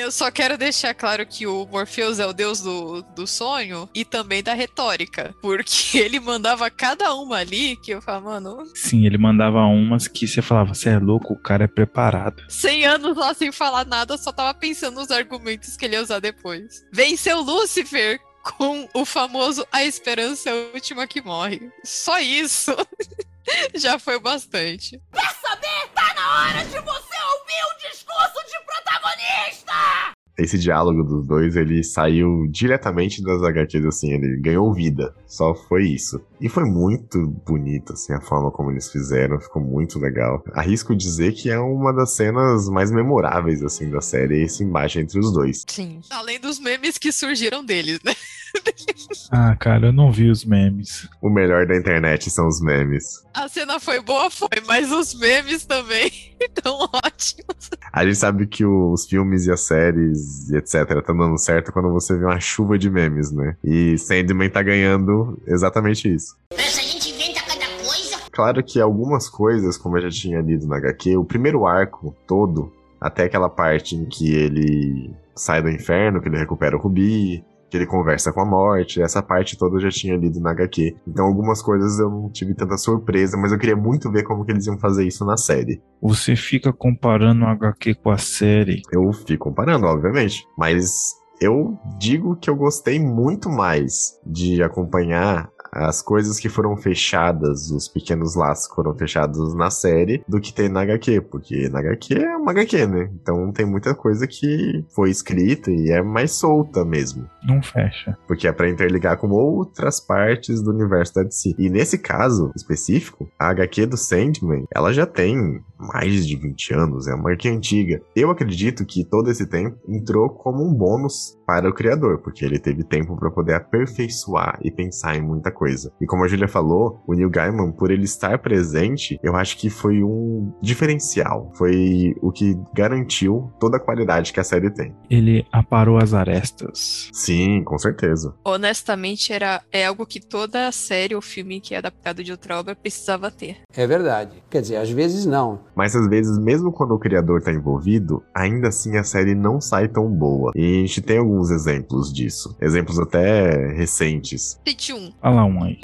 Eu 0.00 0.10
só 0.10 0.30
quero 0.30 0.56
deixar 0.56 0.94
claro 0.94 1.26
que 1.26 1.46
o 1.46 1.66
Morpheus 1.66 2.18
é 2.18 2.26
o 2.26 2.32
deus 2.32 2.60
do, 2.60 3.02
do 3.02 3.26
sonho 3.26 3.88
e 3.94 4.04
também 4.04 4.42
da 4.42 4.54
retórica. 4.54 5.34
Porque 5.40 5.98
ele 5.98 6.18
mandava 6.18 6.70
cada 6.70 7.14
uma 7.14 7.36
ali 7.36 7.76
que 7.76 7.92
eu 7.92 8.00
falava, 8.00 8.40
mano. 8.40 8.66
Sim, 8.74 9.06
ele 9.06 9.18
mandava 9.18 9.60
umas 9.66 10.08
que 10.08 10.26
você 10.26 10.40
falava, 10.42 10.74
você 10.74 10.90
é 10.90 10.98
louco, 10.98 11.34
o 11.34 11.38
cara 11.38 11.64
é 11.64 11.68
preparado. 11.68 12.42
100 12.48 12.86
anos 12.86 13.16
lá 13.16 13.34
sem 13.34 13.52
falar 13.52 13.84
nada, 13.84 14.16
só 14.16 14.32
tava 14.32 14.54
pensando 14.54 15.00
nos 15.00 15.10
argumentos 15.10 15.76
que 15.76 15.84
ele 15.84 15.96
ia 15.96 16.02
usar 16.02 16.18
depois. 16.18 16.84
Venceu 16.92 17.40
Lúcifer 17.40 18.18
com 18.42 18.88
o 18.94 19.04
famoso 19.04 19.66
A 19.70 19.84
Esperança 19.84 20.50
é 20.50 20.52
a 20.52 20.74
Última 20.74 21.06
que 21.06 21.20
Morre. 21.20 21.70
Só 21.84 22.18
isso. 22.18 22.74
Já 23.74 23.98
foi 23.98 24.18
bastante. 24.18 25.00
Quer 25.12 25.34
saber? 25.40 25.88
Tá 25.94 26.14
na 26.14 26.40
hora 26.40 26.64
de 26.64 26.78
você 26.78 27.16
ouvir 27.22 27.64
o 27.74 27.90
discurso 27.90 28.46
de 28.46 28.64
protagonista! 28.64 30.19
Esse 30.40 30.58
diálogo 30.58 31.02
dos 31.04 31.26
dois, 31.26 31.54
ele 31.56 31.84
saiu 31.84 32.46
diretamente 32.48 33.22
das 33.22 33.42
HQs, 33.42 33.84
assim, 33.84 34.12
ele 34.12 34.40
ganhou 34.40 34.72
vida. 34.72 35.14
Só 35.26 35.54
foi 35.54 35.84
isso. 35.84 36.20
E 36.40 36.48
foi 36.48 36.64
muito 36.64 37.26
bonito, 37.46 37.92
assim, 37.92 38.12
a 38.12 38.20
forma 38.20 38.50
como 38.50 38.70
eles 38.70 38.90
fizeram, 38.90 39.38
ficou 39.38 39.62
muito 39.62 39.98
legal. 39.98 40.42
Arrisco 40.52 40.96
dizer 40.96 41.32
que 41.32 41.50
é 41.50 41.58
uma 41.58 41.92
das 41.92 42.16
cenas 42.16 42.68
mais 42.68 42.90
memoráveis, 42.90 43.62
assim, 43.62 43.90
da 43.90 44.00
série, 44.00 44.42
esse 44.42 44.64
embate 44.64 44.98
entre 44.98 45.18
os 45.18 45.32
dois. 45.32 45.64
Sim. 45.68 46.00
Além 46.10 46.40
dos 46.40 46.58
memes 46.58 46.96
que 46.96 47.12
surgiram 47.12 47.64
deles, 47.64 48.00
né? 48.02 48.14
ah, 49.30 49.56
cara, 49.56 49.88
eu 49.88 49.92
não 49.92 50.10
vi 50.10 50.30
os 50.30 50.44
memes. 50.44 51.08
O 51.20 51.28
melhor 51.28 51.66
da 51.66 51.76
internet 51.76 52.30
são 52.30 52.48
os 52.48 52.60
memes. 52.60 53.24
A 53.34 53.48
cena 53.48 53.78
foi 53.78 54.00
boa, 54.00 54.30
foi, 54.30 54.60
mas 54.66 54.90
os 54.90 55.14
memes 55.14 55.64
também 55.64 56.10
estão 56.40 56.88
ótimos. 56.92 57.70
A 57.92 58.04
gente 58.04 58.16
sabe 58.16 58.46
que 58.46 58.64
os 58.64 59.06
filmes 59.06 59.46
e 59.46 59.52
as 59.52 59.60
séries 59.60 60.50
e 60.50 60.56
etc. 60.56 60.86
tá 61.04 61.12
dando 61.12 61.38
certo 61.38 61.72
quando 61.72 61.92
você 61.92 62.16
vê 62.16 62.24
uma 62.24 62.40
chuva 62.40 62.78
de 62.78 62.88
memes, 62.88 63.32
né? 63.32 63.56
E 63.64 63.98
Sandman 63.98 64.48
tá 64.48 64.62
ganhando 64.62 65.40
exatamente 65.46 66.12
isso. 66.12 66.36
Essa 66.52 66.82
gente 66.82 67.10
inventa 67.10 67.40
cada 67.42 67.66
coisa. 67.84 68.16
Claro 68.30 68.62
que 68.62 68.80
algumas 68.80 69.28
coisas, 69.28 69.76
como 69.76 69.96
eu 69.96 70.02
já 70.02 70.10
tinha 70.10 70.40
lido 70.40 70.66
na 70.66 70.76
HQ, 70.76 71.16
o 71.16 71.24
primeiro 71.24 71.66
arco 71.66 72.14
todo, 72.26 72.72
até 73.00 73.24
aquela 73.24 73.48
parte 73.48 73.96
em 73.96 74.04
que 74.04 74.32
ele 74.34 75.10
sai 75.34 75.62
do 75.62 75.70
inferno, 75.70 76.20
que 76.20 76.28
ele 76.28 76.38
recupera 76.38 76.76
o 76.76 76.80
Rubi, 76.80 77.44
que 77.70 77.76
ele 77.76 77.86
conversa 77.86 78.32
com 78.32 78.40
a 78.40 78.44
morte, 78.44 79.00
essa 79.00 79.22
parte 79.22 79.56
toda 79.56 79.76
eu 79.76 79.80
já 79.80 79.90
tinha 79.90 80.16
lido 80.16 80.40
na 80.40 80.50
HQ. 80.50 80.96
Então 81.06 81.26
algumas 81.26 81.62
coisas 81.62 81.98
eu 81.98 82.10
não 82.10 82.30
tive 82.30 82.54
tanta 82.54 82.76
surpresa, 82.76 83.36
mas 83.36 83.52
eu 83.52 83.58
queria 83.58 83.76
muito 83.76 84.10
ver 84.10 84.24
como 84.24 84.44
que 84.44 84.50
eles 84.50 84.66
iam 84.66 84.78
fazer 84.78 85.06
isso 85.06 85.24
na 85.24 85.36
série. 85.36 85.80
Você 86.02 86.34
fica 86.34 86.72
comparando 86.72 87.44
a 87.44 87.52
HQ 87.52 87.94
com 87.96 88.10
a 88.10 88.18
série? 88.18 88.82
Eu 88.92 89.12
fico 89.12 89.44
comparando, 89.44 89.86
obviamente, 89.86 90.44
mas 90.58 91.14
eu 91.40 91.78
digo 91.98 92.36
que 92.36 92.50
eu 92.50 92.56
gostei 92.56 92.98
muito 92.98 93.48
mais 93.48 94.18
de 94.26 94.62
acompanhar 94.62 95.48
as 95.72 96.02
coisas 96.02 96.38
que 96.38 96.48
foram 96.48 96.76
fechadas, 96.76 97.70
os 97.70 97.88
pequenos 97.88 98.34
laços 98.34 98.66
que 98.68 98.74
foram 98.74 98.94
fechados 98.94 99.54
na 99.54 99.70
série, 99.70 100.22
do 100.28 100.40
que 100.40 100.52
tem 100.52 100.68
na 100.68 100.82
HQ, 100.82 101.22
porque 101.22 101.68
na 101.68 101.80
HQ 101.80 102.14
é 102.14 102.36
uma 102.36 102.50
HQ, 102.52 102.86
né? 102.86 103.10
Então 103.20 103.52
tem 103.52 103.66
muita 103.66 103.94
coisa 103.94 104.26
que 104.26 104.84
foi 104.94 105.10
escrita 105.10 105.70
e 105.70 105.90
é 105.90 106.02
mais 106.02 106.32
solta 106.32 106.84
mesmo. 106.84 107.28
Não 107.44 107.62
fecha. 107.62 108.16
Porque 108.26 108.46
é 108.46 108.52
para 108.52 108.68
interligar 108.68 109.16
com 109.16 109.30
outras 109.30 110.00
partes 110.00 110.62
do 110.62 110.70
universo 110.70 111.14
da 111.14 111.22
DC. 111.22 111.54
E 111.58 111.70
nesse 111.70 111.98
caso 111.98 112.50
específico, 112.56 113.28
a 113.38 113.48
HQ 113.48 113.86
do 113.86 113.96
Sandman, 113.96 114.64
ela 114.74 114.92
já 114.92 115.06
tem 115.06 115.60
mais 115.78 116.26
de 116.26 116.36
20 116.36 116.74
anos, 116.74 117.06
é 117.08 117.14
uma 117.14 117.30
HQ 117.30 117.48
antiga. 117.48 118.02
Eu 118.14 118.30
acredito 118.30 118.84
que 118.84 119.04
todo 119.04 119.30
esse 119.30 119.46
tempo 119.46 119.78
entrou 119.88 120.28
como 120.28 120.62
um 120.62 120.74
bônus 120.74 121.38
para 121.46 121.68
o 121.68 121.74
criador, 121.74 122.18
porque 122.18 122.44
ele 122.44 122.58
teve 122.58 122.84
tempo 122.84 123.16
para 123.16 123.30
poder 123.30 123.54
aperfeiçoar 123.54 124.58
e 124.62 124.70
pensar 124.70 125.16
em 125.16 125.22
muita 125.22 125.50
coisa. 125.50 125.59
E 126.00 126.06
como 126.06 126.24
a 126.24 126.28
Julia 126.28 126.48
falou, 126.48 127.02
o 127.06 127.14
Neil 127.14 127.30
Gaiman, 127.30 127.72
por 127.72 127.90
ele 127.90 128.04
estar 128.04 128.38
presente, 128.38 129.18
eu 129.22 129.36
acho 129.36 129.56
que 129.56 129.68
foi 129.68 130.02
um 130.02 130.52
diferencial. 130.60 131.50
Foi 131.54 132.14
o 132.22 132.32
que 132.32 132.56
garantiu 132.74 133.52
toda 133.60 133.76
a 133.76 133.80
qualidade 133.80 134.32
que 134.32 134.40
a 134.40 134.44
série 134.44 134.70
tem. 134.70 134.94
Ele 135.08 135.46
aparou 135.52 135.98
as 135.98 136.14
arestas. 136.14 137.10
Sim, 137.12 137.62
com 137.64 137.78
certeza. 137.78 138.34
Honestamente, 138.44 139.32
era, 139.32 139.62
é 139.70 139.86
algo 139.86 140.06
que 140.06 140.20
toda 140.20 140.72
série 140.72 141.14
ou 141.14 141.22
filme 141.22 141.60
que 141.60 141.74
é 141.74 141.78
adaptado 141.78 142.24
de 142.24 142.30
outra 142.30 142.58
obra 142.58 142.74
precisava 142.74 143.30
ter. 143.30 143.58
É 143.74 143.86
verdade. 143.86 144.42
Quer 144.50 144.62
dizer, 144.62 144.76
às 144.76 144.90
vezes 144.90 145.26
não. 145.26 145.60
Mas 145.74 145.94
às 145.94 146.08
vezes, 146.08 146.38
mesmo 146.38 146.72
quando 146.72 146.92
o 146.92 146.98
criador 146.98 147.42
tá 147.42 147.52
envolvido, 147.52 148.22
ainda 148.34 148.68
assim 148.68 148.96
a 148.96 149.04
série 149.04 149.34
não 149.34 149.60
sai 149.60 149.88
tão 149.88 150.08
boa. 150.08 150.52
E 150.54 150.78
a 150.78 150.80
gente 150.86 151.00
tem 151.02 151.18
alguns 151.18 151.50
exemplos 151.50 152.12
disso. 152.12 152.56
Exemplos 152.60 152.98
até 152.98 153.72
recentes. 153.72 154.58
Cite 154.66 154.92
um. 154.92 155.12
Olha 155.22 155.34
lá 155.34 155.44
um! 155.58 155.76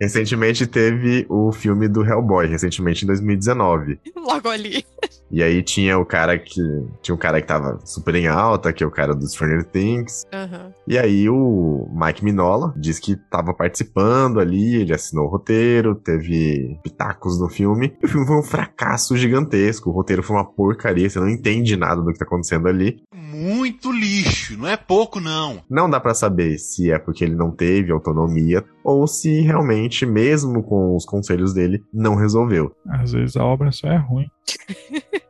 Recentemente 0.00 0.66
teve 0.66 1.26
o 1.28 1.52
filme 1.52 1.88
do 1.88 2.04
Hellboy, 2.04 2.46
recentemente 2.46 3.04
em 3.04 3.06
2019. 3.06 4.00
Logo 4.16 4.48
ali. 4.48 4.84
E 5.30 5.42
aí 5.42 5.62
tinha 5.62 5.98
o 5.98 6.06
cara 6.06 6.38
que. 6.38 6.60
Tinha 7.02 7.14
um 7.14 7.18
cara 7.18 7.40
que 7.40 7.46
tava 7.46 7.80
super 7.84 8.14
em 8.14 8.28
alta, 8.28 8.72
que 8.72 8.84
é 8.84 8.86
o 8.86 8.90
cara 8.90 9.14
do 9.14 9.26
Stranger 9.26 9.64
Things. 9.64 10.24
Aham. 10.32 10.72
E 10.86 10.96
aí 10.96 11.28
o 11.28 11.88
Mike 11.92 12.24
Minola 12.24 12.72
disse 12.76 13.00
que 13.00 13.16
tava 13.16 13.52
participando 13.52 14.38
ali, 14.38 14.76
ele 14.76 14.94
assinou 14.94 15.26
o 15.26 15.28
roteiro, 15.28 15.94
teve 15.94 16.78
pitacos 16.82 17.40
no 17.40 17.48
filme. 17.48 17.96
E 18.00 18.06
o 18.06 18.08
filme 18.08 18.26
foi 18.26 18.38
um 18.38 18.42
fracasso 18.42 19.16
gigantesco. 19.16 19.90
O 19.90 19.92
roteiro 19.92 20.22
foi 20.22 20.36
uma 20.36 20.44
porcaria, 20.44 21.08
você 21.10 21.18
não 21.18 21.28
entende 21.28 21.76
nada 21.76 22.00
do 22.00 22.12
que 22.12 22.18
tá 22.18 22.24
acontecendo 22.24 22.68
ali. 22.68 23.02
Muito 23.12 23.90
lixo, 23.90 24.56
não 24.56 24.68
é 24.68 24.76
pouco 24.76 25.18
não. 25.18 25.62
Não 25.68 25.90
dá 25.90 25.98
pra 25.98 26.14
saber 26.14 26.58
se 26.58 26.92
é 26.92 26.98
porque 27.14 27.24
ele 27.24 27.36
não 27.36 27.52
teve 27.52 27.92
autonomia 27.92 28.64
ou 28.82 29.06
se 29.06 29.40
realmente, 29.40 30.04
mesmo 30.04 30.64
com 30.64 30.96
os 30.96 31.06
conselhos 31.06 31.54
dele, 31.54 31.82
não 31.92 32.16
resolveu. 32.16 32.74
Às 32.88 33.12
vezes 33.12 33.36
a 33.36 33.44
obra 33.44 33.70
só 33.70 33.86
é 33.86 33.96
ruim. 33.96 34.26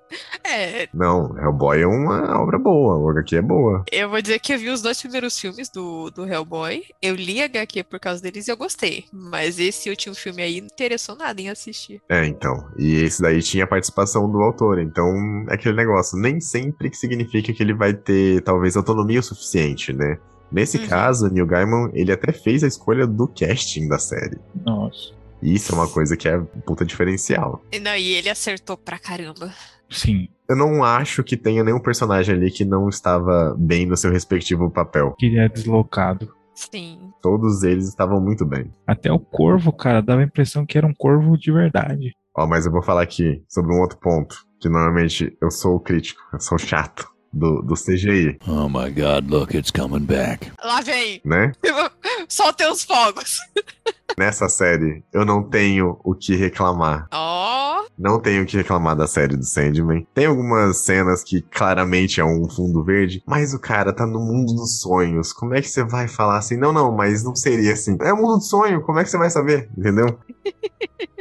É, 0.46 0.88
Não, 0.94 1.36
Hellboy 1.36 1.80
é 1.80 1.86
uma 1.86 2.38
obra 2.40 2.58
boa, 2.58 2.96
o 2.98 3.08
HQ 3.10 3.36
é 3.36 3.42
boa. 3.42 3.82
eu 3.90 4.08
vou 4.08 4.20
dizer 4.20 4.38
que 4.38 4.52
eu 4.52 4.58
vi 4.58 4.68
os 4.68 4.82
dois 4.82 5.00
primeiros 5.00 5.40
filmes 5.40 5.68
do, 5.70 6.10
do 6.10 6.24
Hellboy. 6.24 6.84
Eu 7.02 7.16
li 7.16 7.42
HQ 7.42 7.82
por 7.84 7.98
causa 7.98 8.22
deles 8.22 8.46
e 8.46 8.50
eu 8.52 8.56
gostei. 8.56 9.06
Mas 9.12 9.58
esse 9.58 9.88
último 9.88 10.14
filme 10.14 10.42
aí 10.42 10.60
não 10.60 10.68
interessou 10.68 11.16
nada 11.16 11.40
em 11.40 11.48
assistir. 11.48 12.00
É, 12.08 12.26
então. 12.26 12.68
E 12.78 13.02
esse 13.02 13.22
daí 13.22 13.42
tinha 13.42 13.64
a 13.64 13.66
participação 13.66 14.30
do 14.30 14.38
autor. 14.42 14.78
Então, 14.78 15.08
é 15.48 15.54
aquele 15.54 15.74
negócio. 15.74 16.16
Nem 16.16 16.38
sempre 16.40 16.90
que 16.90 16.96
significa 16.96 17.52
que 17.52 17.62
ele 17.62 17.74
vai 17.74 17.94
ter, 17.94 18.42
talvez, 18.42 18.76
autonomia 18.76 19.20
o 19.20 19.22
suficiente, 19.24 19.92
né? 19.92 20.18
Nesse 20.50 20.78
Uhum. 20.78 20.86
caso, 20.86 21.28
Neil 21.30 21.46
Gaiman, 21.46 21.90
ele 21.94 22.12
até 22.12 22.32
fez 22.32 22.62
a 22.62 22.66
escolha 22.68 23.06
do 23.06 23.26
casting 23.28 23.88
da 23.88 23.98
série. 23.98 24.38
Nossa. 24.64 25.12
Isso 25.42 25.72
é 25.72 25.74
uma 25.74 25.88
coisa 25.88 26.16
que 26.16 26.28
é 26.28 26.38
puta 26.64 26.84
diferencial. 26.84 27.62
E 27.72 27.78
Não, 27.78 27.94
e 27.94 28.12
ele 28.14 28.30
acertou 28.30 28.76
pra 28.76 28.98
caramba. 28.98 29.52
Sim. 29.90 30.28
Eu 30.48 30.56
não 30.56 30.82
acho 30.82 31.22
que 31.22 31.36
tenha 31.36 31.62
nenhum 31.64 31.80
personagem 31.80 32.34
ali 32.34 32.50
que 32.50 32.64
não 32.64 32.88
estava 32.88 33.54
bem 33.58 33.84
no 33.86 33.96
seu 33.96 34.10
respectivo 34.10 34.70
papel. 34.70 35.14
Que 35.18 35.26
ele 35.26 35.38
é 35.38 35.48
deslocado. 35.48 36.32
Sim. 36.54 37.10
Todos 37.20 37.62
eles 37.62 37.88
estavam 37.88 38.20
muito 38.20 38.46
bem. 38.46 38.70
Até 38.86 39.10
o 39.12 39.18
corvo, 39.18 39.72
cara, 39.72 40.00
dava 40.00 40.20
a 40.22 40.24
impressão 40.24 40.64
que 40.64 40.78
era 40.78 40.86
um 40.86 40.94
corvo 40.94 41.36
de 41.36 41.50
verdade. 41.52 42.12
Ó, 42.36 42.46
mas 42.46 42.64
eu 42.64 42.72
vou 42.72 42.82
falar 42.82 43.02
aqui 43.02 43.42
sobre 43.48 43.74
um 43.74 43.80
outro 43.80 43.98
ponto. 43.98 44.36
Que 44.60 44.68
normalmente 44.68 45.36
eu 45.42 45.50
sou 45.50 45.76
o 45.76 45.80
crítico, 45.80 46.20
eu 46.32 46.40
sou 46.40 46.56
chato 46.58 47.06
do, 47.34 47.62
do 47.62 47.74
CGI, 47.74 48.38
Oh 48.46 48.68
my 48.68 48.90
god, 48.90 49.28
look, 49.30 49.54
it's 49.54 49.70
coming 49.70 50.04
back. 50.06 50.50
Lá 50.62 50.80
vem. 50.80 51.20
né? 51.24 51.52
Soltem 52.28 52.70
os 52.70 52.84
fogos. 52.84 53.38
Nessa 54.18 54.48
série, 54.48 55.02
eu 55.12 55.24
não 55.24 55.42
tenho 55.42 55.98
o 56.04 56.14
que 56.14 56.36
reclamar. 56.36 57.08
Ó. 57.12 57.82
Não 57.98 58.20
tenho 58.20 58.42
o 58.42 58.46
que 58.46 58.56
reclamar 58.56 58.96
da 58.96 59.06
série 59.06 59.36
do 59.36 59.44
Sandman. 59.44 60.06
Tem 60.12 60.26
algumas 60.26 60.78
cenas 60.78 61.22
que 61.22 61.42
claramente 61.42 62.20
é 62.20 62.24
um 62.24 62.48
fundo 62.48 62.82
verde, 62.84 63.22
mas 63.26 63.54
o 63.54 63.58
cara 63.58 63.92
tá 63.92 64.06
no 64.06 64.20
mundo 64.20 64.52
dos 64.54 64.80
sonhos. 64.80 65.32
Como 65.32 65.54
é 65.54 65.60
que 65.60 65.68
você 65.68 65.84
vai 65.84 66.08
falar 66.08 66.38
assim? 66.38 66.56
Não, 66.56 66.72
não, 66.72 66.92
mas 66.92 67.22
não 67.22 67.34
seria 67.34 67.72
assim. 67.72 67.96
É 68.00 68.12
o 68.12 68.16
mundo 68.16 68.38
do 68.38 68.44
sonho, 68.44 68.82
como 68.82 68.98
é 68.98 69.04
que 69.04 69.10
você 69.10 69.18
vai 69.18 69.30
saber? 69.30 69.68
Entendeu? 69.76 70.18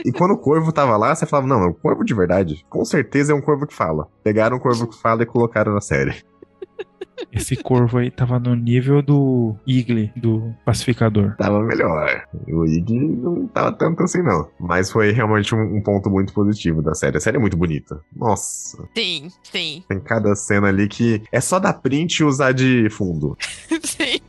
E 0.04 0.12
quando 0.12 0.32
o 0.32 0.38
corvo 0.38 0.72
tava 0.72 0.98
lá, 0.98 1.16
você 1.16 1.26
falava, 1.26 1.48
não, 1.48 1.64
é 1.64 1.68
um 1.68 1.74
corvo 1.74 2.04
de 2.04 2.14
verdade. 2.14 2.66
Com 2.70 2.84
certeza 2.84 3.32
é 3.32 3.36
um 3.36 3.42
corvo 3.42 3.66
que 3.66 3.74
fala. 3.74 4.08
Pegaram 4.24 4.58
um 4.58 4.60
corvo 4.60 4.88
que 4.88 5.00
fala 5.00 5.24
e 5.24 5.28
colocaram 5.28 5.74
na 5.74 5.82
série. 5.82 6.24
Esse 7.32 7.56
corvo 7.56 7.98
aí 7.98 8.12
tava 8.12 8.40
no 8.40 8.56
nível 8.56 9.02
do 9.02 9.56
Igli, 9.66 10.12
do 10.16 10.54
pacificador. 10.66 11.36
Tava 11.38 11.62
melhor. 11.64 12.26
O 12.48 12.66
Ig 12.66 12.94
não 12.94 13.48
tava 13.48 13.72
tanto 13.72 14.04
assim, 14.04 14.22
não. 14.22 14.50
Mas 14.60 14.92
foi 14.92 15.12
realmente 15.12 15.54
um, 15.56 15.78
um 15.78 15.82
ponto 15.82 16.10
muito 16.10 16.34
positivo 16.34 16.82
da 16.82 16.94
série. 16.94 17.18
A 17.18 17.20
série 17.20 17.38
é 17.38 17.40
muito 17.40 17.58
bonita. 17.58 18.00
Nossa. 18.16 18.84
Sim, 18.96 19.30
sim. 19.44 19.84
Tem 19.88 20.00
cada 20.00 20.36
cena 20.36 20.68
ali 20.68 20.88
que 20.88 21.24
é 21.32 21.40
só 21.42 21.60
dar 21.60 21.74
print 21.74 22.20
e 22.20 22.24
usar 22.24 22.52
de 22.52 22.90
fundo. 22.90 23.38
sim. 23.84 24.20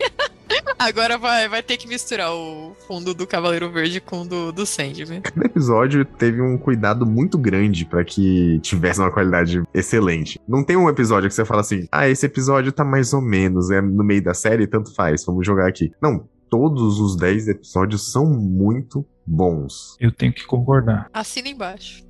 Agora 0.85 1.16
vai, 1.16 1.49
vai 1.49 1.62
ter 1.62 1.79
que 1.79 1.88
misturar 1.88 2.31
o 2.31 2.77
fundo 2.87 3.14
do 3.14 3.27
Cavaleiro 3.27 3.73
Verde 3.73 4.03
com 4.03 4.20
o 4.20 4.29
do, 4.29 4.53
do 4.53 4.66
Sandman. 4.66 5.23
Cada 5.23 5.47
episódio 5.47 6.05
teve 6.05 6.42
um 6.42 6.59
cuidado 6.59 7.07
muito 7.07 7.38
grande 7.38 7.87
pra 7.87 8.05
que 8.05 8.61
tivesse 8.61 9.01
uma 9.01 9.11
qualidade 9.11 9.62
excelente. 9.73 10.38
Não 10.47 10.62
tem 10.62 10.77
um 10.77 10.87
episódio 10.87 11.27
que 11.27 11.35
você 11.35 11.42
fala 11.42 11.62
assim: 11.62 11.88
ah, 11.90 12.07
esse 12.07 12.27
episódio 12.27 12.70
tá 12.70 12.85
mais 12.85 13.14
ou 13.14 13.23
menos, 13.23 13.70
é 13.70 13.81
no 13.81 14.05
meio 14.05 14.23
da 14.23 14.35
série, 14.35 14.66
tanto 14.66 14.94
faz, 14.94 15.25
vamos 15.25 15.47
jogar 15.47 15.66
aqui. 15.66 15.90
Não, 16.03 16.29
todos 16.51 17.01
os 17.01 17.16
10 17.16 17.49
episódios 17.49 18.12
são 18.12 18.27
muito 18.27 19.07
bons. 19.27 19.97
Eu 19.99 20.12
tenho 20.12 20.35
que 20.35 20.44
concordar. 20.44 21.09
Assina 21.14 21.49
embaixo. 21.49 22.05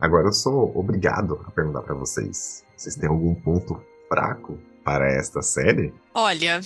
Agora 0.00 0.28
eu 0.28 0.32
sou 0.32 0.72
obrigado 0.74 1.44
a 1.46 1.50
perguntar 1.50 1.82
pra 1.82 1.94
vocês: 1.94 2.64
vocês 2.76 2.94
têm 2.96 3.08
algum 3.08 3.34
ponto 3.34 3.80
fraco 4.08 4.58
para 4.82 5.06
esta 5.12 5.42
série? 5.42 5.92
Olha, 6.14 6.60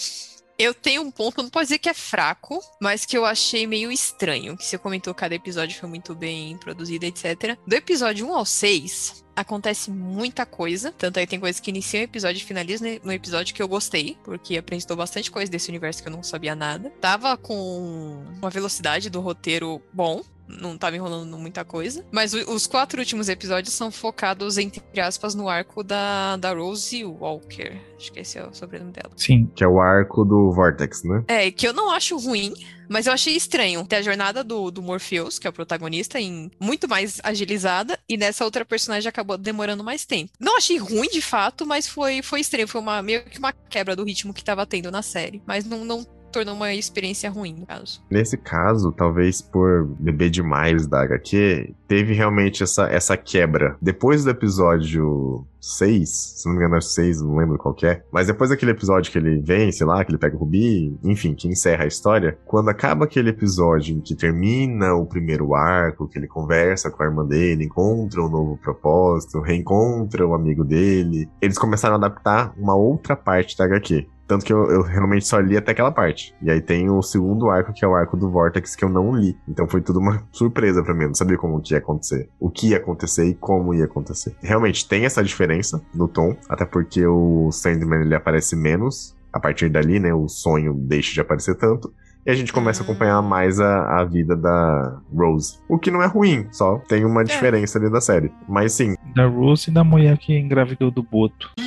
eu 0.56 0.72
tenho 0.72 1.02
um 1.02 1.10
ponto, 1.10 1.42
não 1.42 1.50
pode 1.50 1.66
dizer 1.66 1.78
que 1.78 1.88
é 1.88 1.94
fraco, 1.94 2.60
mas 2.80 3.04
que 3.04 3.18
eu 3.18 3.24
achei 3.24 3.66
meio 3.66 3.90
estranho. 3.90 4.56
Que 4.56 4.64
você 4.64 4.78
comentou 4.78 5.12
cada 5.12 5.34
episódio 5.34 5.78
foi 5.78 5.88
muito 5.88 6.14
bem 6.14 6.56
produzido, 6.58 7.04
etc. 7.04 7.58
Do 7.66 7.74
episódio 7.74 8.28
1 8.28 8.34
ao 8.34 8.44
6, 8.44 9.24
acontece 9.34 9.90
muita 9.90 10.46
coisa. 10.46 10.92
Tanto 10.92 11.18
aí 11.18 11.26
tem 11.26 11.40
coisas 11.40 11.60
que 11.60 11.70
iniciam 11.70 12.02
o 12.02 12.04
episódio 12.04 12.40
e 12.40 12.44
finalizam 12.44 12.88
no 13.02 13.12
episódio 13.12 13.52
que 13.52 13.62
eu 13.62 13.66
gostei, 13.66 14.16
porque 14.22 14.56
apresentou 14.56 14.96
bastante 14.96 15.28
coisa 15.28 15.50
desse 15.50 15.68
universo 15.68 16.02
que 16.02 16.08
eu 16.08 16.12
não 16.12 16.22
sabia 16.22 16.54
nada. 16.54 16.90
Tava 17.00 17.36
com 17.36 18.24
uma 18.38 18.48
velocidade 18.48 19.10
do 19.10 19.20
roteiro 19.20 19.82
bom. 19.92 20.22
Não 20.46 20.76
tava 20.76 20.96
enrolando 20.96 21.38
muita 21.38 21.64
coisa. 21.64 22.04
Mas 22.12 22.34
o- 22.34 22.52
os 22.54 22.66
quatro 22.66 22.98
últimos 23.00 23.28
episódios 23.28 23.74
são 23.74 23.90
focados, 23.90 24.58
entre 24.58 24.82
aspas, 25.00 25.34
no 25.34 25.48
arco 25.48 25.82
da, 25.82 26.36
da 26.36 26.52
Rose 26.52 27.04
Walker. 27.04 27.80
Acho 27.96 28.12
que 28.12 28.20
esse 28.20 28.38
é 28.38 28.46
o 28.46 28.52
sobrenome 28.54 28.92
dela. 28.92 29.10
Sim. 29.16 29.50
Que 29.54 29.64
é 29.64 29.68
o 29.68 29.80
arco 29.80 30.24
do 30.24 30.52
Vortex, 30.52 31.02
né? 31.04 31.24
É, 31.28 31.50
que 31.50 31.66
eu 31.66 31.72
não 31.72 31.90
acho 31.90 32.16
ruim, 32.18 32.52
mas 32.88 33.06
eu 33.06 33.12
achei 33.14 33.34
estranho 33.34 33.84
ter 33.86 33.96
a 33.96 34.02
jornada 34.02 34.44
do, 34.44 34.70
do 34.70 34.82
Morpheus, 34.82 35.38
que 35.38 35.46
é 35.46 35.50
o 35.50 35.52
protagonista, 35.52 36.20
em 36.20 36.50
muito 36.60 36.86
mais 36.86 37.18
agilizada, 37.22 37.98
e 38.08 38.16
nessa 38.18 38.44
outra 38.44 38.64
personagem 38.64 39.08
acabou 39.08 39.38
demorando 39.38 39.82
mais 39.82 40.04
tempo. 40.04 40.32
Não 40.38 40.58
achei 40.58 40.76
ruim 40.76 41.08
de 41.08 41.22
fato, 41.22 41.64
mas 41.66 41.88
foi, 41.88 42.20
foi 42.20 42.40
estranho, 42.40 42.68
foi 42.68 42.80
uma, 42.82 43.00
meio 43.02 43.24
que 43.24 43.38
uma 43.38 43.52
quebra 43.52 43.96
do 43.96 44.04
ritmo 44.04 44.34
que 44.34 44.44
tava 44.44 44.66
tendo 44.66 44.90
na 44.90 45.00
série. 45.00 45.42
Mas 45.46 45.64
não, 45.64 45.84
não 45.84 46.06
tornou 46.34 46.56
uma 46.56 46.74
experiência 46.74 47.30
ruim, 47.30 47.54
no 47.60 47.66
caso. 47.66 48.02
Nesse 48.10 48.36
caso, 48.36 48.90
talvez 48.90 49.40
por 49.40 49.86
beber 50.00 50.30
demais 50.30 50.86
da 50.86 51.02
HQ, 51.02 51.72
teve 51.86 52.12
realmente 52.12 52.64
essa, 52.64 52.88
essa 52.88 53.16
quebra. 53.16 53.76
Depois 53.80 54.24
do 54.24 54.30
episódio 54.30 55.46
6, 55.60 56.08
se 56.10 56.46
não 56.46 56.54
me 56.54 56.58
engano 56.58 56.76
é 56.76 56.80
6, 56.80 57.22
não 57.22 57.36
lembro 57.36 57.56
qual 57.56 57.76
é, 57.84 58.02
mas 58.12 58.26
depois 58.26 58.50
daquele 58.50 58.72
episódio 58.72 59.12
que 59.12 59.18
ele 59.18 59.40
vence 59.40 59.84
lá, 59.84 60.04
que 60.04 60.10
ele 60.10 60.18
pega 60.18 60.34
o 60.34 60.40
Rubi, 60.40 60.98
enfim, 61.04 61.34
que 61.34 61.46
encerra 61.46 61.84
a 61.84 61.86
história, 61.88 62.36
quando 62.44 62.68
acaba 62.68 63.04
aquele 63.04 63.30
episódio 63.30 63.96
em 63.96 64.00
que 64.00 64.16
termina 64.16 64.92
o 64.94 65.06
primeiro 65.06 65.54
arco, 65.54 66.08
que 66.08 66.18
ele 66.18 66.26
conversa 66.26 66.90
com 66.90 67.02
a 67.02 67.06
irmã 67.06 67.24
dele, 67.24 67.64
encontra 67.64 68.20
um 68.20 68.28
novo 68.28 68.58
propósito, 68.58 69.40
reencontra 69.40 70.26
o 70.26 70.34
amigo 70.34 70.64
dele, 70.64 71.28
eles 71.40 71.58
começaram 71.58 71.94
a 71.94 71.98
adaptar 71.98 72.52
uma 72.58 72.74
outra 72.74 73.14
parte 73.14 73.56
da 73.56 73.64
HQ. 73.64 74.08
Tanto 74.26 74.44
que 74.44 74.52
eu, 74.52 74.70
eu 74.70 74.82
realmente 74.82 75.26
só 75.26 75.38
li 75.38 75.56
até 75.56 75.72
aquela 75.72 75.92
parte. 75.92 76.34
E 76.40 76.50
aí 76.50 76.60
tem 76.60 76.90
o 76.90 77.02
segundo 77.02 77.50
arco, 77.50 77.72
que 77.72 77.84
é 77.84 77.88
o 77.88 77.94
arco 77.94 78.16
do 78.16 78.30
Vortex, 78.30 78.74
que 78.74 78.84
eu 78.84 78.88
não 78.88 79.14
li. 79.14 79.36
Então 79.48 79.68
foi 79.68 79.80
tudo 79.80 79.98
uma 79.98 80.22
surpresa 80.32 80.82
pra 80.82 80.94
mim. 80.94 81.02
Eu 81.02 81.08
não 81.08 81.14
sabia 81.14 81.36
como 81.36 81.60
que 81.60 81.74
ia 81.74 81.78
acontecer. 81.78 82.28
O 82.40 82.50
que 82.50 82.68
ia 82.70 82.78
acontecer 82.78 83.26
e 83.26 83.34
como 83.34 83.74
ia 83.74 83.84
acontecer. 83.84 84.34
Realmente 84.40 84.88
tem 84.88 85.04
essa 85.04 85.22
diferença 85.22 85.82
no 85.94 86.08
tom. 86.08 86.36
Até 86.48 86.64
porque 86.64 87.06
o 87.06 87.50
Sandman 87.52 88.02
ele 88.02 88.14
aparece 88.14 88.56
menos. 88.56 89.14
A 89.32 89.40
partir 89.40 89.68
dali, 89.68 89.98
né, 89.98 90.14
o 90.14 90.28
sonho 90.28 90.74
deixa 90.74 91.12
de 91.12 91.20
aparecer 91.20 91.56
tanto. 91.56 91.92
E 92.26 92.30
a 92.30 92.34
gente 92.34 92.52
começa 92.54 92.82
a 92.82 92.84
acompanhar 92.84 93.20
mais 93.20 93.60
a, 93.60 94.00
a 94.00 94.04
vida 94.04 94.34
da 94.34 94.98
Rose. 95.14 95.58
O 95.68 95.78
que 95.78 95.90
não 95.90 96.02
é 96.02 96.06
ruim, 96.06 96.46
só 96.50 96.78
tem 96.88 97.04
uma 97.04 97.22
diferença 97.22 97.78
ali 97.78 97.90
da 97.90 98.00
série. 98.00 98.32
Mas 98.48 98.72
sim. 98.72 98.94
Da 99.14 99.26
Rose 99.26 99.70
e 99.70 99.74
da 99.74 99.84
mulher 99.84 100.16
que 100.16 100.38
engravidou 100.38 100.90
do 100.90 101.02
Boto. 101.02 101.50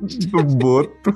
Do 0.30 0.42
Boto. 0.42 1.14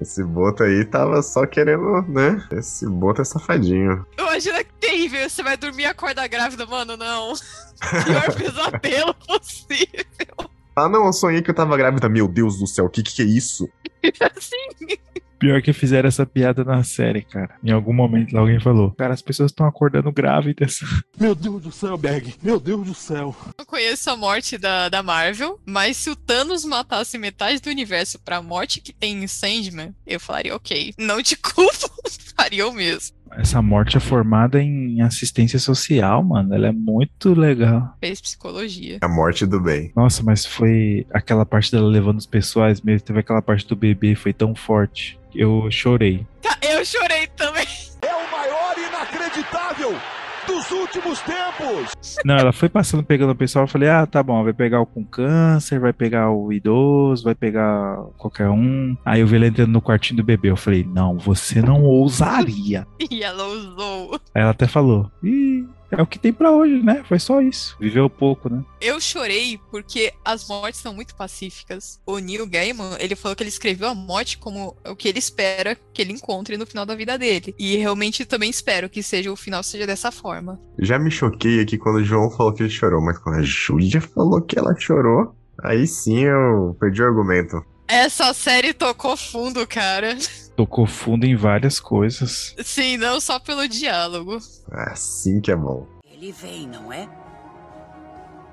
Esse 0.00 0.24
Boto 0.24 0.64
aí 0.64 0.84
tava 0.84 1.22
só 1.22 1.46
querendo, 1.46 2.02
né? 2.08 2.42
Esse 2.52 2.88
Boto 2.88 3.22
é 3.22 3.24
safadinho. 3.24 4.04
Imagina 4.18 4.64
que 4.64 4.72
terrível, 4.74 5.28
você 5.28 5.42
vai 5.42 5.56
dormir 5.56 5.82
e 5.82 5.86
acorda 5.86 6.26
grávida, 6.26 6.66
mano, 6.66 6.96
não. 6.96 7.34
Pior 8.04 8.34
pesadelo 8.34 9.14
possível. 9.14 10.50
Ah, 10.74 10.88
não, 10.88 11.06
eu 11.06 11.12
sonhei 11.12 11.42
que 11.42 11.50
eu 11.50 11.54
tava 11.54 11.76
grávida. 11.76 12.08
Meu 12.08 12.26
Deus 12.26 12.58
do 12.58 12.66
céu, 12.66 12.86
o 12.86 12.90
que, 12.90 13.02
que 13.02 13.22
é 13.22 13.24
isso? 13.24 13.68
Sim. 14.40 14.96
Pior 15.42 15.60
que 15.60 15.72
fizeram 15.72 16.06
essa 16.06 16.24
piada 16.24 16.62
na 16.62 16.84
série, 16.84 17.20
cara. 17.20 17.56
Em 17.64 17.72
algum 17.72 17.92
momento 17.92 18.32
lá 18.32 18.42
alguém 18.42 18.60
falou: 18.60 18.92
Cara, 18.92 19.12
as 19.12 19.20
pessoas 19.20 19.50
estão 19.50 19.66
acordando 19.66 20.12
grávidas. 20.12 20.78
Meu 21.18 21.34
Deus 21.34 21.60
do 21.60 21.72
céu, 21.72 21.98
Bag. 21.98 22.36
Meu 22.40 22.60
Deus 22.60 22.86
do 22.86 22.94
céu. 22.94 23.34
Eu 23.58 23.66
conheço 23.66 24.08
a 24.08 24.16
morte 24.16 24.56
da, 24.56 24.88
da 24.88 25.02
Marvel, 25.02 25.58
mas 25.66 25.96
se 25.96 26.10
o 26.10 26.14
Thanos 26.14 26.64
matasse 26.64 27.18
metade 27.18 27.60
do 27.60 27.70
universo 27.70 28.20
pra 28.20 28.40
morte 28.40 28.80
que 28.80 28.92
tem 28.92 29.24
em 29.24 29.26
Sandman, 29.26 29.92
eu 30.06 30.20
falaria, 30.20 30.54
ok, 30.54 30.94
não 30.96 31.20
te 31.20 31.34
culpo, 31.34 31.90
faria 32.36 32.68
o 32.68 32.72
mesmo. 32.72 33.16
Essa 33.36 33.62
morte 33.62 33.96
é 33.96 34.00
formada 34.00 34.62
em 34.62 35.00
assistência 35.00 35.58
social, 35.58 36.22
mano. 36.22 36.54
Ela 36.54 36.68
é 36.68 36.72
muito 36.72 37.34
legal. 37.34 37.94
Fez 38.00 38.20
psicologia. 38.20 38.98
A 39.00 39.08
morte 39.08 39.46
do 39.46 39.60
bem. 39.60 39.92
Nossa, 39.96 40.22
mas 40.22 40.44
foi 40.44 41.06
aquela 41.12 41.44
parte 41.46 41.72
dela 41.72 41.88
levando 41.88 42.18
os 42.18 42.26
pessoais 42.26 42.80
mesmo. 42.80 43.06
Teve 43.06 43.20
aquela 43.20 43.42
parte 43.42 43.66
do 43.66 43.76
bebê, 43.76 44.14
foi 44.14 44.32
tão 44.32 44.54
forte. 44.54 45.18
Eu 45.34 45.70
chorei. 45.70 46.26
Eu 46.60 46.84
chorei 46.84 47.26
também. 47.36 47.66
É 48.02 48.14
o 48.14 48.30
maior 48.30 48.74
inacreditável 48.78 50.21
dos 50.46 50.70
últimos 50.70 51.20
tempos. 51.20 52.16
Não, 52.24 52.36
ela 52.36 52.52
foi 52.52 52.68
passando, 52.68 53.02
pegando 53.02 53.32
o 53.32 53.36
pessoal. 53.36 53.64
Eu 53.64 53.68
falei, 53.68 53.88
ah, 53.88 54.06
tá 54.06 54.22
bom, 54.22 54.42
vai 54.42 54.52
pegar 54.52 54.80
o 54.80 54.86
com 54.86 55.04
câncer, 55.04 55.78
vai 55.78 55.92
pegar 55.92 56.30
o 56.30 56.52
idoso, 56.52 57.24
vai 57.24 57.34
pegar 57.34 57.96
qualquer 58.18 58.48
um. 58.48 58.96
Aí 59.04 59.20
eu 59.20 59.26
vi 59.26 59.36
ela 59.36 59.46
entrando 59.46 59.72
no 59.72 59.82
quartinho 59.82 60.18
do 60.18 60.24
bebê. 60.24 60.50
Eu 60.50 60.56
falei, 60.56 60.84
não, 60.84 61.18
você 61.18 61.60
não 61.60 61.82
ousaria. 61.82 62.86
E 63.12 63.22
ela 63.22 63.44
usou. 63.46 64.18
Aí 64.34 64.40
ela 64.40 64.52
até 64.52 64.66
falou, 64.66 65.10
ih, 65.22 65.66
é 65.92 66.02
o 66.02 66.06
que 66.06 66.18
tem 66.18 66.32
pra 66.32 66.50
hoje, 66.50 66.82
né? 66.82 67.04
Foi 67.06 67.18
só 67.18 67.40
isso. 67.40 67.76
Viveu 67.78 68.08
pouco, 68.08 68.48
né? 68.48 68.64
Eu 68.80 68.98
chorei 69.00 69.60
porque 69.70 70.12
as 70.24 70.48
mortes 70.48 70.80
são 70.80 70.94
muito 70.94 71.14
pacíficas. 71.14 72.00
O 72.06 72.18
Neil 72.18 72.46
Gaiman, 72.46 72.96
ele 72.98 73.14
falou 73.14 73.36
que 73.36 73.42
ele 73.42 73.50
escreveu 73.50 73.88
a 73.88 73.94
morte 73.94 74.38
como 74.38 74.74
o 74.86 74.96
que 74.96 75.08
ele 75.08 75.18
espera 75.18 75.76
que 75.92 76.00
ele 76.00 76.12
encontre 76.12 76.56
no 76.56 76.66
final 76.66 76.86
da 76.86 76.94
vida 76.94 77.18
dele. 77.18 77.54
E 77.58 77.76
realmente 77.76 78.24
também 78.24 78.48
espero 78.48 78.88
que 78.88 79.02
seja 79.02 79.30
o 79.30 79.36
final 79.36 79.62
seja 79.62 79.86
dessa 79.86 80.10
forma. 80.10 80.58
Já 80.78 80.98
me 80.98 81.10
choquei 81.10 81.60
aqui 81.60 81.76
quando 81.76 81.96
o 81.96 82.04
João 82.04 82.30
falou 82.30 82.54
que 82.54 82.62
ele 82.62 82.70
chorou, 82.70 83.04
mas 83.04 83.18
quando 83.18 83.38
a 83.38 83.42
Júlia 83.42 84.00
falou 84.00 84.40
que 84.40 84.58
ela 84.58 84.74
chorou, 84.78 85.34
aí 85.62 85.86
sim 85.86 86.24
eu 86.24 86.74
perdi 86.80 87.02
o 87.02 87.06
argumento. 87.06 87.62
Essa 87.92 88.32
série 88.32 88.72
tocou 88.72 89.18
fundo, 89.18 89.66
cara. 89.66 90.16
Tocou 90.56 90.86
fundo 90.86 91.26
em 91.26 91.36
várias 91.36 91.78
coisas. 91.78 92.54
Sim, 92.64 92.96
não 92.96 93.20
só 93.20 93.38
pelo 93.38 93.68
diálogo. 93.68 94.38
Assim 94.70 95.42
que 95.42 95.52
é 95.52 95.56
bom. 95.56 95.86
Ele 96.10 96.32
vem, 96.32 96.66
não 96.66 96.90
é? 96.90 97.06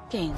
Quem? 0.10 0.34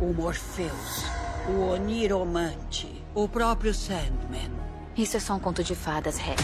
O 0.00 0.12
Morpheus, 0.12 1.06
o 1.48 1.72
Oniromante, 1.72 3.02
o 3.16 3.28
próprio 3.28 3.74
Sandman. 3.74 4.52
Isso 4.96 5.16
é 5.16 5.20
só 5.20 5.34
um 5.34 5.40
conto 5.40 5.64
de 5.64 5.74
fadas, 5.74 6.20
Hatch. 6.20 6.40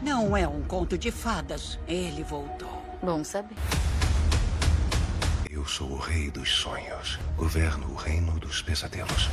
Não 0.00 0.34
é 0.34 0.48
um 0.48 0.62
conto 0.62 0.96
de 0.96 1.10
fadas. 1.10 1.78
Ele 1.86 2.24
voltou. 2.24 2.82
Bom 3.02 3.22
saber. 3.22 3.54
Eu 5.60 5.66
sou 5.66 5.90
o 5.90 5.98
rei 5.98 6.30
dos 6.30 6.50
sonhos. 6.50 7.20
Governo 7.36 7.84
o 7.92 7.94
reino 7.94 8.32
dos 8.40 8.62
pesadelos. 8.62 9.28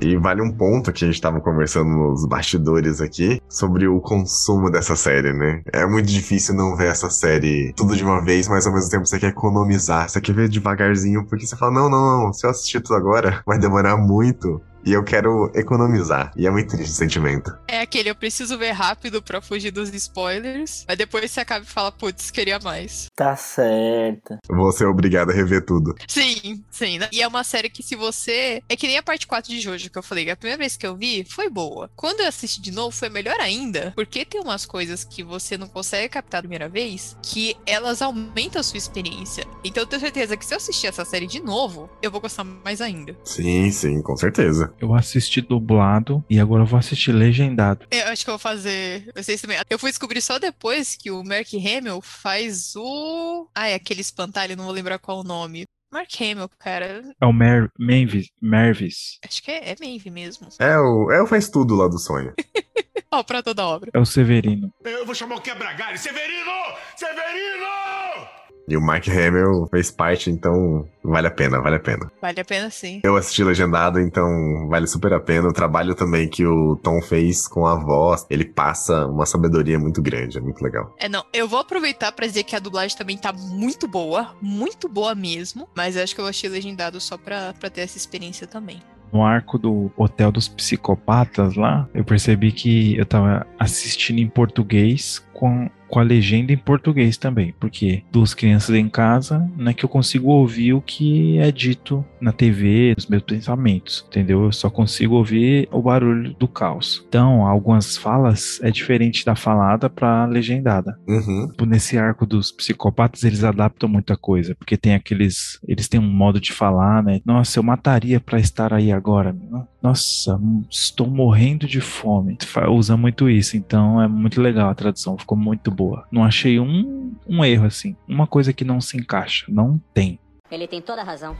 E 0.00 0.16
vale 0.16 0.40
um 0.40 0.50
ponto 0.50 0.90
que 0.90 1.04
a 1.04 1.06
gente 1.06 1.20
tava 1.20 1.38
conversando 1.38 1.90
nos 1.90 2.24
bastidores 2.24 3.02
aqui 3.02 3.42
sobre 3.46 3.86
o 3.86 4.00
consumo 4.00 4.70
dessa 4.70 4.96
série, 4.96 5.34
né? 5.34 5.62
É 5.70 5.84
muito 5.84 6.06
difícil 6.06 6.54
não 6.54 6.74
ver 6.74 6.86
essa 6.86 7.10
série 7.10 7.74
tudo 7.76 7.94
de 7.94 8.02
uma 8.02 8.24
vez, 8.24 8.48
mas 8.48 8.66
ao 8.66 8.72
mesmo 8.72 8.90
tempo 8.90 9.04
você 9.04 9.18
quer 9.18 9.28
economizar, 9.28 10.08
você 10.08 10.18
quer 10.18 10.34
ver 10.34 10.48
devagarzinho, 10.48 11.26
porque 11.26 11.46
você 11.46 11.54
fala: 11.54 11.72
não, 11.72 11.90
não, 11.90 12.24
não, 12.24 12.32
se 12.32 12.46
eu 12.46 12.50
assistir 12.50 12.80
tudo 12.80 12.96
agora, 12.96 13.42
vai 13.46 13.58
demorar 13.58 13.98
muito. 13.98 14.62
E 14.84 14.92
eu 14.92 15.04
quero 15.04 15.50
economizar. 15.54 16.32
E 16.36 16.46
é 16.46 16.50
muito 16.50 16.70
triste 16.70 16.90
esse 16.90 16.98
sentimento. 16.98 17.52
É 17.68 17.80
aquele, 17.80 18.10
eu 18.10 18.14
preciso 18.14 18.58
ver 18.58 18.72
rápido 18.72 19.22
pra 19.22 19.40
fugir 19.40 19.70
dos 19.70 19.92
spoilers. 19.94 20.84
Mas 20.88 20.98
depois 20.98 21.30
você 21.30 21.40
acaba 21.40 21.64
e 21.64 21.68
fala, 21.68 21.92
putz, 21.92 22.30
queria 22.30 22.58
mais. 22.58 23.06
Tá 23.14 23.36
certo. 23.36 24.38
Vou 24.48 24.72
ser 24.72 24.86
obrigado 24.86 25.30
a 25.30 25.34
rever 25.34 25.64
tudo. 25.64 25.94
Sim, 26.08 26.64
sim. 26.70 26.98
E 27.12 27.22
é 27.22 27.28
uma 27.28 27.44
série 27.44 27.70
que 27.70 27.82
se 27.82 27.94
você. 27.94 28.62
É 28.68 28.76
que 28.76 28.86
nem 28.86 28.98
a 28.98 29.02
parte 29.02 29.26
4 29.26 29.50
de 29.50 29.60
Jojo 29.60 29.90
que 29.90 29.98
eu 29.98 30.02
falei. 30.02 30.30
A 30.30 30.36
primeira 30.36 30.58
vez 30.58 30.76
que 30.76 30.86
eu 30.86 30.96
vi 30.96 31.24
foi 31.24 31.48
boa. 31.48 31.90
Quando 31.96 32.20
eu 32.20 32.28
assisti 32.28 32.60
de 32.60 32.72
novo 32.72 32.94
foi 32.94 33.08
melhor 33.08 33.38
ainda. 33.40 33.92
Porque 33.94 34.24
tem 34.24 34.40
umas 34.40 34.66
coisas 34.66 35.04
que 35.04 35.22
você 35.22 35.56
não 35.56 35.68
consegue 35.68 36.08
captar 36.08 36.38
a 36.38 36.42
primeira 36.42 36.68
vez 36.68 37.16
que 37.22 37.56
elas 37.66 38.02
aumentam 38.02 38.60
a 38.60 38.62
sua 38.62 38.78
experiência. 38.78 39.44
Então 39.64 39.82
eu 39.82 39.86
tenho 39.86 40.00
certeza 40.00 40.36
que 40.36 40.44
se 40.44 40.54
eu 40.54 40.56
assistir 40.56 40.86
essa 40.86 41.04
série 41.04 41.26
de 41.26 41.40
novo, 41.40 41.88
eu 42.02 42.10
vou 42.10 42.20
gostar 42.20 42.44
mais 42.44 42.80
ainda. 42.80 43.16
Sim, 43.24 43.70
sim, 43.70 44.02
com 44.02 44.16
certeza. 44.16 44.71
Eu 44.80 44.94
assisti 44.94 45.40
dublado 45.40 46.24
e 46.28 46.40
agora 46.40 46.62
eu 46.62 46.66
vou 46.66 46.78
assistir 46.78 47.12
legendado. 47.12 47.86
Eu 47.90 48.06
acho 48.08 48.24
que 48.24 48.30
eu 48.30 48.34
vou 48.34 48.38
fazer. 48.38 49.10
Vocês 49.14 49.40
também. 49.40 49.58
Eu 49.70 49.78
fui 49.78 49.90
descobrir 49.90 50.20
só 50.20 50.38
depois 50.38 50.96
que 50.96 51.10
o 51.10 51.22
Mark 51.22 51.48
Hamill 51.54 52.00
faz 52.00 52.74
o. 52.76 53.48
Ai, 53.54 53.74
aquele 53.74 54.00
espantalho, 54.00 54.56
não 54.56 54.64
vou 54.64 54.72
lembrar 54.72 54.98
qual 54.98 55.20
o 55.20 55.24
nome. 55.24 55.64
Mark 55.92 56.08
Hamill, 56.20 56.48
cara. 56.58 57.02
É 57.20 57.26
o 57.26 57.32
Mer 57.32 57.68
Mavis. 57.78 58.28
Mervis. 58.40 59.18
Acho 59.28 59.42
que 59.42 59.50
é, 59.50 59.72
é 59.72 59.76
Maeve 59.78 60.10
mesmo. 60.10 60.48
É 60.58 60.78
o, 60.78 61.12
é 61.12 61.22
o 61.22 61.26
faz 61.26 61.50
tudo 61.50 61.74
lá 61.74 61.86
do 61.86 61.98
sonho. 61.98 62.32
Ó, 63.12 63.22
pra 63.22 63.42
toda 63.42 63.66
obra. 63.66 63.90
É 63.92 63.98
o 63.98 64.06
Severino. 64.06 64.72
Eu 64.82 65.04
vou 65.04 65.14
chamar 65.14 65.36
o 65.36 65.40
quebra-galho. 65.42 65.98
Severino! 65.98 66.50
Severino! 66.96 68.41
E 68.72 68.76
o 68.76 68.80
Mark 68.80 69.06
Hamill 69.06 69.68
fez 69.70 69.90
parte, 69.90 70.30
então 70.30 70.88
vale 71.04 71.26
a 71.26 71.30
pena, 71.30 71.60
vale 71.60 71.76
a 71.76 71.78
pena. 71.78 72.10
Vale 72.22 72.40
a 72.40 72.44
pena 72.44 72.70
sim. 72.70 73.02
Eu 73.04 73.16
assisti 73.16 73.44
legendado, 73.44 74.00
então 74.00 74.66
vale 74.66 74.86
super 74.86 75.12
a 75.12 75.20
pena. 75.20 75.46
O 75.46 75.52
trabalho 75.52 75.94
também 75.94 76.26
que 76.26 76.46
o 76.46 76.74
Tom 76.76 77.02
fez 77.02 77.46
com 77.46 77.66
a 77.66 77.74
voz, 77.74 78.24
ele 78.30 78.46
passa 78.46 79.06
uma 79.06 79.26
sabedoria 79.26 79.78
muito 79.78 80.00
grande, 80.00 80.38
é 80.38 80.40
muito 80.40 80.64
legal. 80.64 80.96
É, 80.98 81.06
não, 81.06 81.22
eu 81.34 81.46
vou 81.46 81.58
aproveitar 81.58 82.12
pra 82.12 82.26
dizer 82.26 82.44
que 82.44 82.56
a 82.56 82.58
dublagem 82.58 82.96
também 82.96 83.18
tá 83.18 83.30
muito 83.30 83.86
boa, 83.86 84.34
muito 84.40 84.88
boa 84.88 85.14
mesmo, 85.14 85.68
mas 85.76 85.94
eu 85.94 86.02
acho 86.02 86.14
que 86.14 86.22
eu 86.22 86.26
achei 86.26 86.48
legendado 86.48 86.98
só 86.98 87.18
pra, 87.18 87.52
pra 87.52 87.68
ter 87.68 87.82
essa 87.82 87.98
experiência 87.98 88.46
também. 88.46 88.80
No 89.12 89.22
arco 89.22 89.58
do 89.58 89.92
Hotel 89.94 90.32
dos 90.32 90.48
Psicopatas 90.48 91.56
lá, 91.56 91.86
eu 91.92 92.02
percebi 92.02 92.50
que 92.50 92.96
eu 92.96 93.04
tava 93.04 93.46
assistindo 93.58 94.18
em 94.18 94.26
português 94.26 95.22
com, 95.34 95.68
com 95.92 96.00
a 96.00 96.02
legenda 96.02 96.54
em 96.54 96.56
português 96.56 97.18
também, 97.18 97.54
porque 97.60 98.02
duas 98.10 98.32
crianças 98.32 98.74
em 98.74 98.88
casa, 98.88 99.46
não 99.58 99.70
é 99.70 99.74
que 99.74 99.84
eu 99.84 99.88
consigo 99.90 100.30
ouvir 100.30 100.72
o 100.72 100.80
que 100.80 101.36
é 101.38 101.52
dito 101.52 102.02
na 102.18 102.32
TV, 102.32 102.94
os 102.96 103.06
meus 103.06 103.22
pensamentos, 103.22 104.02
entendeu? 104.08 104.44
Eu 104.44 104.52
só 104.52 104.70
consigo 104.70 105.16
ouvir 105.16 105.68
o 105.70 105.82
barulho 105.82 106.34
do 106.38 106.48
caos. 106.48 107.04
Então, 107.06 107.46
algumas 107.46 107.94
falas 107.94 108.58
é 108.62 108.70
diferente 108.70 109.22
da 109.22 109.36
falada 109.36 109.90
pra 109.90 110.24
legendada. 110.24 110.98
Uhum. 111.06 111.48
Tipo, 111.50 111.66
Nesse 111.66 111.98
arco 111.98 112.24
dos 112.24 112.50
psicopatas, 112.50 113.24
eles 113.24 113.44
adaptam 113.44 113.88
muita 113.88 114.16
coisa, 114.16 114.54
porque 114.54 114.76
tem 114.76 114.94
aqueles. 114.94 115.58
Eles 115.66 115.88
têm 115.88 116.00
um 116.00 116.08
modo 116.08 116.40
de 116.40 116.52
falar, 116.52 117.02
né? 117.02 117.20
Nossa, 117.24 117.58
eu 117.58 117.62
mataria 117.62 118.20
pra 118.20 118.38
estar 118.38 118.72
aí 118.72 118.92
agora. 118.92 119.34
Nossa, 119.82 120.40
estou 120.70 121.08
morrendo 121.08 121.66
de 121.66 121.80
fome. 121.80 122.38
Usa 122.70 122.96
muito 122.96 123.28
isso, 123.28 123.56
então 123.56 124.00
é 124.00 124.06
muito 124.06 124.40
legal 124.40 124.70
a 124.70 124.74
tradução, 124.74 125.18
ficou 125.18 125.36
muito 125.36 125.70
boa. 125.70 125.81
Não 126.10 126.24
achei 126.24 126.58
um, 126.58 127.14
um 127.26 127.44
erro 127.44 127.66
assim, 127.66 127.96
uma 128.08 128.26
coisa 128.26 128.52
que 128.52 128.64
não 128.64 128.80
se 128.80 128.96
encaixa, 128.96 129.46
não 129.48 129.80
tem. 129.94 130.18
Ele 130.50 130.66
tem 130.66 130.82
toda 130.82 131.00
a 131.00 131.04
razão. 131.04 131.36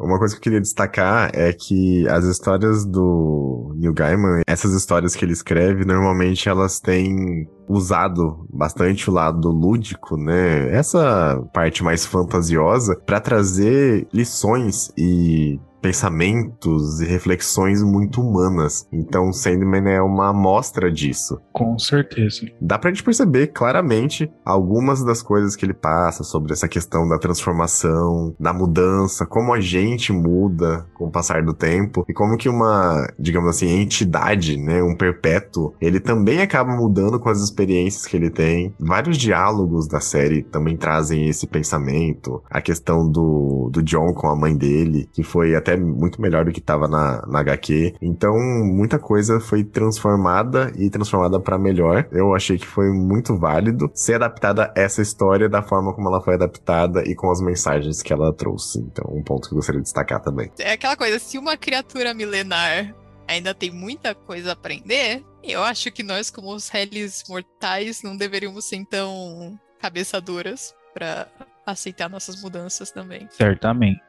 Uma 0.00 0.18
coisa 0.18 0.34
que 0.34 0.38
eu 0.38 0.42
queria 0.42 0.60
destacar 0.60 1.30
é 1.34 1.52
que 1.52 2.08
as 2.08 2.24
histórias 2.24 2.86
do 2.86 3.74
Neil 3.76 3.92
Gaiman, 3.92 4.40
essas 4.46 4.72
histórias 4.72 5.14
que 5.14 5.22
ele 5.22 5.34
escreve, 5.34 5.84
normalmente 5.84 6.48
elas 6.48 6.80
têm 6.80 7.46
usado 7.68 8.46
bastante 8.50 9.10
o 9.10 9.12
lado 9.12 9.50
lúdico, 9.50 10.16
né? 10.16 10.74
Essa 10.74 11.44
parte 11.52 11.84
mais 11.84 12.06
fantasiosa 12.06 12.96
pra 13.04 13.20
trazer 13.20 14.08
lições 14.10 14.90
e 14.96 15.60
pensamentos 15.80 17.00
e 17.00 17.06
reflexões 17.06 17.82
muito 17.82 18.20
humanas. 18.20 18.86
Então, 18.92 19.32
Sandman 19.32 19.88
é 19.88 20.00
uma 20.00 20.30
amostra 20.30 20.90
disso. 20.90 21.40
Com 21.52 21.78
certeza. 21.78 22.46
Dá 22.60 22.78
pra 22.78 22.90
gente 22.90 23.02
perceber 23.02 23.48
claramente 23.48 24.30
algumas 24.44 25.04
das 25.04 25.22
coisas 25.22 25.56
que 25.56 25.64
ele 25.64 25.74
passa 25.74 26.22
sobre 26.22 26.52
essa 26.52 26.68
questão 26.68 27.08
da 27.08 27.18
transformação, 27.18 28.34
da 28.38 28.52
mudança, 28.52 29.26
como 29.26 29.52
a 29.52 29.60
gente 29.60 30.12
muda 30.12 30.86
com 30.94 31.06
o 31.06 31.10
passar 31.10 31.42
do 31.42 31.54
tempo 31.54 32.04
e 32.08 32.12
como 32.12 32.36
que 32.36 32.48
uma, 32.48 33.06
digamos 33.18 33.50
assim, 33.50 33.80
entidade, 33.80 34.56
né, 34.56 34.82
um 34.82 34.96
perpétuo, 34.96 35.74
ele 35.80 36.00
também 36.00 36.40
acaba 36.40 36.74
mudando 36.76 37.18
com 37.18 37.28
as 37.28 37.40
experiências 37.40 38.06
que 38.06 38.16
ele 38.16 38.30
tem. 38.30 38.74
Vários 38.78 39.16
diálogos 39.16 39.86
da 39.86 40.00
série 40.00 40.42
também 40.42 40.76
trazem 40.76 41.28
esse 41.28 41.46
pensamento, 41.46 42.42
a 42.50 42.60
questão 42.60 43.08
do, 43.08 43.70
do 43.72 43.82
John 43.82 44.12
com 44.12 44.28
a 44.28 44.36
mãe 44.36 44.56
dele, 44.56 45.08
que 45.12 45.22
foi 45.22 45.54
até 45.54 45.69
muito 45.76 46.20
melhor 46.20 46.44
do 46.44 46.52
que 46.52 46.60
estava 46.60 46.86
na, 46.88 47.24
na 47.26 47.40
HQ. 47.40 47.94
Então, 48.00 48.34
muita 48.64 48.98
coisa 48.98 49.40
foi 49.40 49.64
transformada 49.64 50.72
e 50.76 50.90
transformada 50.90 51.40
para 51.40 51.58
melhor. 51.58 52.06
Eu 52.12 52.34
achei 52.34 52.58
que 52.58 52.66
foi 52.66 52.90
muito 52.90 53.36
válido 53.36 53.90
ser 53.94 54.14
adaptada 54.14 54.72
essa 54.76 55.02
história 55.02 55.48
da 55.48 55.62
forma 55.62 55.92
como 55.94 56.08
ela 56.08 56.22
foi 56.22 56.34
adaptada 56.34 57.02
e 57.06 57.14
com 57.14 57.30
as 57.30 57.40
mensagens 57.40 58.02
que 58.02 58.12
ela 58.12 58.32
trouxe. 58.32 58.78
Então, 58.78 59.04
um 59.12 59.22
ponto 59.22 59.48
que 59.48 59.54
eu 59.54 59.56
gostaria 59.56 59.80
de 59.80 59.84
destacar 59.84 60.20
também. 60.20 60.50
É 60.58 60.72
aquela 60.72 60.96
coisa, 60.96 61.18
se 61.18 61.38
uma 61.38 61.56
criatura 61.56 62.14
milenar 62.14 62.94
ainda 63.26 63.54
tem 63.54 63.70
muita 63.70 64.14
coisa 64.14 64.50
a 64.50 64.52
aprender, 64.52 65.24
eu 65.42 65.62
acho 65.62 65.90
que 65.92 66.02
nós, 66.02 66.30
como 66.30 66.52
os 66.52 66.68
réis 66.68 67.22
mortais, 67.28 68.02
não 68.02 68.16
deveríamos 68.16 68.64
ser 68.64 68.84
tão 68.84 69.58
cabeça 69.80 70.20
duras 70.20 70.74
para 70.92 71.28
aceitar 71.64 72.08
nossas 72.08 72.42
mudanças 72.42 72.90
também. 72.90 73.28
Certamente. 73.30 74.00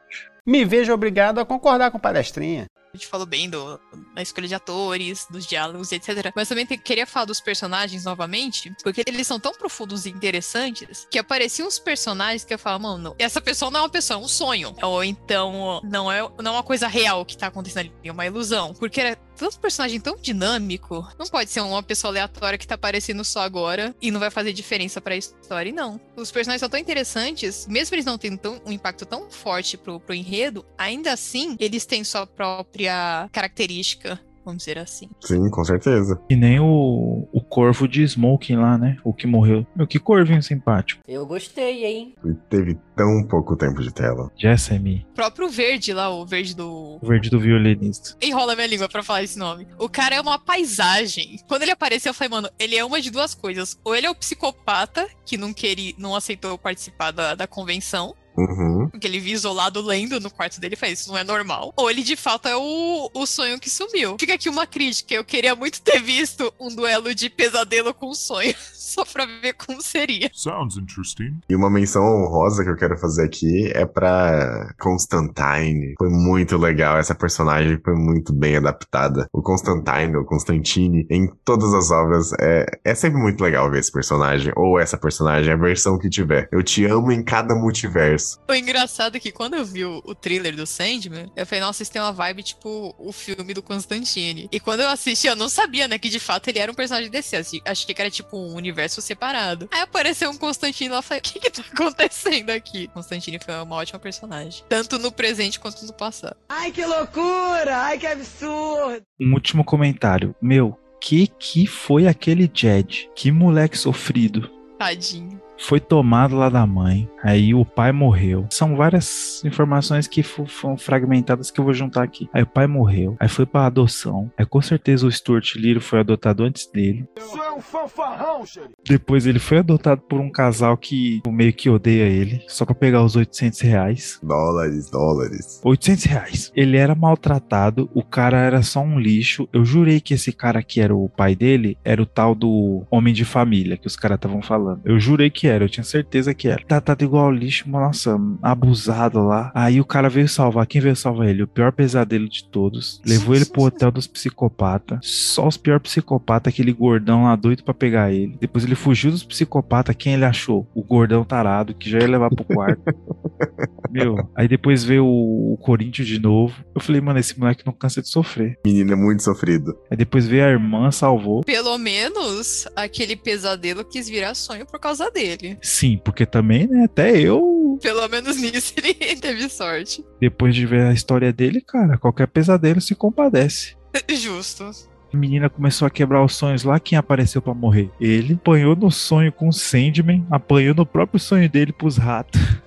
Me 0.44 0.64
vejo 0.64 0.92
obrigado 0.92 1.38
a 1.38 1.44
concordar 1.44 1.90
com 1.90 2.00
palestrinha. 2.00 2.66
A 2.92 2.96
gente 2.96 3.06
falou 3.06 3.24
bem 3.24 3.48
do, 3.48 3.80
da 4.14 4.20
escolha 4.20 4.46
de 4.46 4.54
atores, 4.54 5.26
dos 5.30 5.46
diálogos, 5.46 5.92
etc. 5.92 6.30
Mas 6.36 6.48
também 6.48 6.66
te, 6.66 6.76
queria 6.76 7.06
falar 7.06 7.24
dos 7.24 7.40
personagens 7.40 8.04
novamente, 8.04 8.70
porque 8.82 9.02
eles 9.06 9.26
são 9.26 9.40
tão 9.40 9.52
profundos 9.52 10.04
e 10.04 10.10
interessantes 10.10 11.06
que 11.10 11.18
apareciam 11.18 11.66
uns 11.66 11.78
personagens 11.78 12.44
que 12.44 12.52
eu 12.52 12.58
falo, 12.58 12.80
mano, 12.80 13.14
essa 13.18 13.40
pessoa 13.40 13.70
não 13.70 13.80
é 13.80 13.82
uma 13.84 13.88
pessoa, 13.88 14.20
é 14.20 14.22
um 14.22 14.28
sonho. 14.28 14.74
Ou 14.82 15.02
então, 15.02 15.80
não 15.84 16.12
é, 16.12 16.20
não 16.42 16.52
é 16.52 16.56
uma 16.56 16.62
coisa 16.62 16.86
real 16.86 17.24
que 17.24 17.38
tá 17.38 17.46
acontecendo 17.46 17.86
ali, 17.86 17.92
é 18.04 18.12
uma 18.12 18.26
ilusão. 18.26 18.74
Porque 18.74 19.00
era 19.00 19.16
tanto 19.42 19.58
personagem 19.58 20.00
tão 20.00 20.16
dinâmico, 20.16 21.06
não 21.18 21.26
pode 21.26 21.50
ser 21.50 21.60
uma 21.60 21.82
pessoa 21.82 22.12
aleatória 22.12 22.56
que 22.56 22.66
tá 22.66 22.76
aparecendo 22.76 23.24
só 23.24 23.40
agora 23.40 23.94
e 24.00 24.10
não 24.10 24.20
vai 24.20 24.30
fazer 24.30 24.52
diferença 24.52 25.00
pra 25.00 25.16
história. 25.16 25.70
E 25.70 25.72
não. 25.72 26.00
Os 26.16 26.30
personagens 26.30 26.60
são 26.60 26.68
tão 26.68 26.78
interessantes, 26.78 27.66
mesmo 27.66 27.94
eles 27.94 28.04
não 28.04 28.16
tendo 28.16 28.38
tão, 28.38 28.60
um 28.64 28.70
impacto 28.70 29.04
tão 29.04 29.28
forte 29.30 29.76
pro, 29.76 29.98
pro 29.98 30.14
enredo, 30.14 30.64
ainda 30.78 31.12
assim, 31.12 31.56
eles 31.58 31.84
têm 31.84 32.04
sua 32.04 32.26
própria 32.26 33.28
característica 33.32 34.20
vamos 34.44 34.62
dizer 34.62 34.78
assim. 34.78 35.08
Sim, 35.20 35.50
com 35.50 35.64
certeza. 35.64 36.20
E 36.28 36.36
nem 36.36 36.60
o, 36.60 37.28
o 37.32 37.40
corvo 37.40 37.86
de 37.86 38.02
Smoking 38.02 38.56
lá, 38.56 38.76
né? 38.78 38.96
O 39.04 39.12
que 39.12 39.26
morreu. 39.26 39.66
Meu, 39.74 39.86
que 39.86 39.98
corvinho 39.98 40.42
simpático. 40.42 41.02
Eu 41.06 41.26
gostei, 41.26 41.84
hein? 41.84 42.14
E 42.24 42.34
teve 42.48 42.78
tão 42.96 43.26
pouco 43.28 43.56
tempo 43.56 43.82
de 43.82 43.92
tela. 43.92 44.30
Jessamy. 44.36 45.06
O 45.10 45.14
próprio 45.14 45.48
verde 45.48 45.92
lá, 45.92 46.10
o 46.10 46.26
verde 46.26 46.54
do. 46.54 46.98
O 47.00 47.06
verde 47.06 47.30
do 47.30 47.40
violinista. 47.40 48.16
Enrola 48.20 48.54
minha 48.54 48.66
língua 48.66 48.88
pra 48.88 49.02
falar 49.02 49.22
esse 49.22 49.38
nome. 49.38 49.66
O 49.78 49.88
cara 49.88 50.14
é 50.16 50.20
uma 50.20 50.38
paisagem. 50.38 51.38
Quando 51.48 51.62
ele 51.62 51.70
apareceu, 51.70 52.10
eu 52.10 52.14
falei, 52.14 52.30
mano, 52.30 52.50
ele 52.58 52.76
é 52.76 52.84
uma 52.84 53.00
de 53.00 53.10
duas 53.10 53.34
coisas. 53.34 53.78
Ou 53.84 53.94
ele 53.94 54.06
é 54.06 54.10
o 54.10 54.14
psicopata 54.14 55.06
que 55.24 55.36
não 55.36 55.52
queria, 55.52 55.94
não 55.98 56.14
aceitou 56.14 56.58
participar 56.58 57.10
da, 57.10 57.34
da 57.34 57.46
convenção. 57.46 58.14
Uhum. 58.36 58.88
Porque 58.88 59.06
ele 59.06 59.20
viu 59.20 59.34
isolado 59.34 59.80
lendo 59.80 60.20
no 60.20 60.30
quarto 60.30 60.60
dele 60.60 60.74
e 60.74 60.78
faz 60.78 61.00
isso 61.00 61.10
não 61.10 61.18
é 61.18 61.24
normal. 61.24 61.72
Ou 61.76 61.90
ele 61.90 62.02
de 62.02 62.16
fato 62.16 62.48
é 62.48 62.56
o, 62.56 63.10
o 63.12 63.26
sonho 63.26 63.58
que 63.58 63.70
sumiu. 63.70 64.16
Fica 64.18 64.34
aqui 64.34 64.48
uma 64.48 64.66
crítica. 64.66 65.14
Eu 65.14 65.24
queria 65.24 65.54
muito 65.54 65.80
ter 65.82 66.00
visto 66.00 66.52
um 66.58 66.74
duelo 66.74 67.14
de 67.14 67.28
pesadelo 67.28 67.92
com 67.94 68.14
sonho. 68.14 68.54
Só 68.72 69.04
pra 69.06 69.24
ver 69.24 69.54
como 69.54 69.80
seria. 69.80 70.30
Sounds 70.34 70.76
interesting. 70.76 71.38
E 71.48 71.56
uma 71.56 71.70
menção 71.70 72.02
honrosa 72.02 72.62
que 72.62 72.68
eu 72.68 72.76
quero 72.76 72.98
fazer 72.98 73.24
aqui 73.24 73.70
é 73.74 73.86
pra 73.86 74.74
Constantine. 74.78 75.94
Foi 75.98 76.10
muito 76.10 76.58
legal. 76.58 76.98
Essa 76.98 77.14
personagem 77.14 77.80
foi 77.82 77.94
muito 77.94 78.34
bem 78.34 78.56
adaptada. 78.56 79.26
O 79.32 79.40
Constantine, 79.40 80.16
o 80.16 80.24
Constantine, 80.24 81.06
em 81.08 81.26
todas 81.44 81.72
as 81.72 81.90
obras, 81.90 82.32
é, 82.38 82.66
é 82.84 82.94
sempre 82.94 83.20
muito 83.20 83.42
legal 83.42 83.70
ver 83.70 83.78
esse 83.78 83.90
personagem. 83.90 84.52
Ou 84.56 84.78
essa 84.78 84.98
personagem, 84.98 85.52
a 85.52 85.56
versão 85.56 85.98
que 85.98 86.10
tiver. 86.10 86.48
Eu 86.52 86.62
te 86.62 86.84
amo 86.84 87.12
em 87.12 87.24
cada 87.24 87.54
multiverso. 87.54 88.21
O 88.48 88.54
engraçado 88.54 89.16
é 89.16 89.20
que 89.20 89.32
quando 89.32 89.54
eu 89.54 89.64
vi 89.64 89.84
o, 89.84 90.02
o 90.04 90.14
thriller 90.14 90.54
do 90.54 90.66
Sandman, 90.66 91.30
eu 91.36 91.46
falei, 91.46 91.60
nossa, 91.60 91.82
isso 91.82 91.92
tem 91.92 92.00
uma 92.00 92.12
vibe 92.12 92.42
tipo 92.42 92.94
o 92.98 93.12
filme 93.12 93.54
do 93.54 93.62
Constantine. 93.62 94.48
E 94.50 94.60
quando 94.60 94.80
eu 94.80 94.88
assisti, 94.88 95.26
eu 95.26 95.36
não 95.36 95.48
sabia, 95.48 95.88
né, 95.88 95.98
que 95.98 96.08
de 96.08 96.18
fato 96.18 96.48
ele 96.48 96.58
era 96.58 96.70
um 96.70 96.74
personagem 96.74 97.10
desse. 97.10 97.62
Achei 97.64 97.94
que 97.94 98.00
era 98.00 98.10
tipo 98.10 98.36
um 98.36 98.54
universo 98.54 99.00
separado. 99.00 99.68
Aí 99.72 99.80
apareceu 99.80 100.30
um 100.30 100.36
Constantine 100.36 100.90
lá 100.90 101.00
e 101.00 101.02
falei, 101.02 101.20
o 101.20 101.22
que 101.22 101.40
que 101.40 101.50
tá 101.50 101.62
acontecendo 101.72 102.50
aqui? 102.50 102.88
Constantine 102.88 103.38
foi 103.38 103.54
uma 103.54 103.76
ótima 103.76 103.98
personagem. 103.98 104.64
Tanto 104.68 104.98
no 104.98 105.10
presente 105.10 105.58
quanto 105.58 105.84
no 105.84 105.92
passado. 105.92 106.36
Ai, 106.48 106.70
que 106.70 106.84
loucura! 106.84 107.76
Ai, 107.78 107.98
que 107.98 108.06
absurdo! 108.06 109.02
Um 109.20 109.32
último 109.32 109.64
comentário. 109.64 110.34
Meu, 110.40 110.78
que 111.00 111.26
que 111.26 111.66
foi 111.66 112.06
aquele 112.06 112.50
Jed? 112.52 113.10
Que 113.14 113.32
moleque 113.32 113.76
sofrido. 113.76 114.50
Tadinho 114.78 115.41
foi 115.58 115.80
tomado 115.80 116.36
lá 116.36 116.48
da 116.48 116.66
mãe, 116.66 117.08
aí 117.22 117.54
o 117.54 117.64
pai 117.64 117.92
morreu. 117.92 118.46
São 118.50 118.76
várias 118.76 119.42
informações 119.44 120.06
que 120.06 120.22
foram 120.22 120.76
fragmentadas 120.76 121.50
que 121.50 121.60
eu 121.60 121.64
vou 121.64 121.74
juntar 121.74 122.02
aqui. 122.02 122.28
Aí 122.32 122.42
o 122.42 122.46
pai 122.46 122.66
morreu, 122.66 123.16
aí 123.18 123.28
foi 123.28 123.46
pra 123.46 123.66
adoção. 123.66 124.30
Aí 124.36 124.44
com 124.44 124.60
certeza 124.60 125.06
o 125.06 125.12
Stuart 125.12 125.54
Little 125.56 125.82
foi 125.82 126.00
adotado 126.00 126.42
antes 126.42 126.66
dele. 126.66 127.08
Isso 127.18 127.40
é 127.42 127.52
um 127.52 127.60
fanfarrão, 127.60 128.44
xerife. 128.44 128.72
Depois 128.84 129.26
ele 129.26 129.38
foi 129.38 129.58
adotado 129.58 130.00
por 130.02 130.20
um 130.20 130.30
casal 130.30 130.76
que 130.76 131.22
meio 131.26 131.52
que 131.52 131.70
odeia 131.70 132.04
ele, 132.04 132.42
só 132.48 132.64
pra 132.64 132.74
pegar 132.74 133.04
os 133.04 133.16
800 133.16 133.60
reais. 133.60 134.18
Dólares, 134.22 134.90
dólares. 134.90 135.60
800 135.64 136.04
reais. 136.04 136.52
Ele 136.54 136.76
era 136.76 136.94
maltratado, 136.94 137.88
o 137.94 138.02
cara 138.02 138.38
era 138.38 138.62
só 138.62 138.80
um 138.80 138.98
lixo. 138.98 139.48
Eu 139.52 139.64
jurei 139.64 140.00
que 140.00 140.14
esse 140.14 140.32
cara 140.32 140.62
que 140.62 140.80
era 140.80 140.94
o 140.94 141.08
pai 141.08 141.34
dele 141.34 141.78
era 141.84 142.02
o 142.02 142.06
tal 142.06 142.34
do 142.34 142.84
homem 142.90 143.14
de 143.14 143.24
família 143.24 143.76
que 143.76 143.86
os 143.86 143.96
caras 143.96 144.16
estavam 144.16 144.42
falando. 144.42 144.80
Eu 144.84 144.98
jurei 144.98 145.30
que 145.30 145.41
era, 145.46 145.64
eu 145.64 145.68
tinha 145.68 145.84
certeza 145.84 146.34
que 146.34 146.48
era. 146.48 146.64
Tratado 146.64 147.04
igual 147.04 147.30
lixo, 147.30 147.68
nossa, 147.68 148.18
abusado 148.42 149.22
lá. 149.24 149.50
Aí 149.54 149.80
o 149.80 149.84
cara 149.84 150.08
veio 150.08 150.28
salvar. 150.28 150.66
Quem 150.66 150.80
veio 150.80 150.96
salvar 150.96 151.28
ele? 151.28 151.42
O 151.42 151.48
pior 151.48 151.72
pesadelo 151.72 152.28
de 152.28 152.44
todos. 152.44 153.00
Levou 153.06 153.34
ele 153.34 153.44
pro 153.44 153.62
hotel 153.62 153.90
dos 153.90 154.06
psicopatas. 154.06 155.00
Só 155.02 155.46
os 155.46 155.56
piores 155.56 155.82
psicopatas, 155.82 156.52
aquele 156.52 156.72
gordão 156.72 157.24
lá 157.24 157.36
doido 157.36 157.64
pra 157.64 157.74
pegar 157.74 158.12
ele. 158.12 158.36
Depois 158.40 158.64
ele 158.64 158.74
fugiu 158.74 159.10
dos 159.10 159.24
psicopatas. 159.24 159.96
Quem 159.96 160.14
ele 160.14 160.24
achou? 160.24 160.66
O 160.74 160.82
gordão 160.82 161.24
tarado, 161.24 161.74
que 161.74 161.90
já 161.90 161.98
ia 161.98 162.08
levar 162.08 162.30
pro 162.30 162.44
quarto. 162.44 162.82
Meu, 163.92 164.16
aí 164.34 164.48
depois 164.48 164.82
veio 164.82 165.04
o, 165.04 165.52
o 165.52 165.56
Corinthians 165.58 166.08
de 166.08 166.18
novo. 166.18 166.64
Eu 166.74 166.80
falei, 166.80 167.00
mano, 167.00 167.18
esse 167.18 167.38
moleque 167.38 167.64
não 167.66 167.74
cansa 167.74 168.00
de 168.00 168.08
sofrer. 168.08 168.58
Menino 168.64 168.92
é 168.92 168.96
muito 168.96 169.22
sofrido. 169.22 169.76
Aí 169.90 169.96
depois 169.96 170.26
veio 170.26 170.44
a 170.44 170.48
irmã, 170.48 170.90
salvou. 170.90 171.42
Pelo 171.44 171.76
menos 171.76 172.66
aquele 172.74 173.16
pesadelo 173.16 173.84
quis 173.84 174.08
virar 174.08 174.34
sonho 174.34 174.64
por 174.64 174.80
causa 174.80 175.10
dele. 175.10 175.31
Sim, 175.60 176.00
porque 176.04 176.26
também, 176.26 176.66
né, 176.66 176.84
até 176.84 177.18
eu. 177.18 177.78
Pelo 177.80 178.06
menos 178.08 178.36
nisso 178.36 178.74
ele 178.82 179.16
teve 179.16 179.48
sorte. 179.48 180.04
Depois 180.20 180.54
de 180.54 180.66
ver 180.66 180.82
a 180.86 180.92
história 180.92 181.32
dele, 181.32 181.60
cara, 181.60 181.98
qualquer 181.98 182.28
pesadelo 182.28 182.80
se 182.80 182.94
compadece. 182.94 183.76
Justo. 184.08 184.70
A 185.12 185.16
menina 185.16 185.50
começou 185.50 185.86
a 185.86 185.90
quebrar 185.90 186.24
os 186.24 186.34
sonhos 186.34 186.64
lá. 186.64 186.80
Quem 186.80 186.96
apareceu 186.96 187.42
para 187.42 187.52
morrer? 187.52 187.90
Ele 188.00 188.32
apanhou 188.32 188.74
no 188.74 188.90
sonho 188.90 189.30
com 189.30 189.48
o 189.48 189.52
Sandman, 189.52 190.26
apanhou 190.30 190.74
no 190.74 190.86
próprio 190.86 191.20
sonho 191.20 191.48
dele 191.50 191.72
pros 191.72 191.98
ratos. 191.98 192.40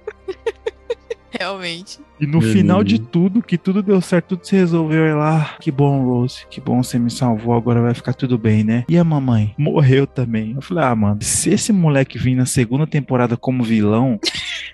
Realmente. 1.40 2.00
E 2.20 2.26
no 2.26 2.42
final 2.42 2.84
de 2.84 3.00
tudo, 3.00 3.42
que 3.42 3.58
tudo 3.58 3.84
deu 3.84 4.00
certo, 4.00 4.30
tudo 4.30 4.46
se 4.46 4.56
resolveu. 4.56 5.06
Aí 5.06 5.14
lá, 5.14 5.56
que 5.60 5.72
bom, 5.72 6.04
Rose, 6.04 6.46
que 6.50 6.62
bom 6.62 6.82
você 6.82 6.98
me 6.98 7.12
salvou, 7.12 7.54
agora 7.54 7.82
vai 7.82 7.94
ficar 7.94 8.14
tudo 8.14 8.38
bem, 8.38 8.64
né? 8.64 8.86
E 8.88 8.98
a 8.98 9.04
mamãe? 9.04 9.54
Morreu 9.58 10.08
também. 10.08 10.54
Eu 10.54 10.62
falei, 10.62 10.84
ah, 10.84 10.96
mano, 10.96 11.22
se 11.22 11.50
esse 11.50 11.74
moleque 11.74 12.18
vir 12.18 12.36
na 12.36 12.46
segunda 12.46 12.88
temporada 12.88 13.36
como 13.36 13.64
vilão, 13.64 14.20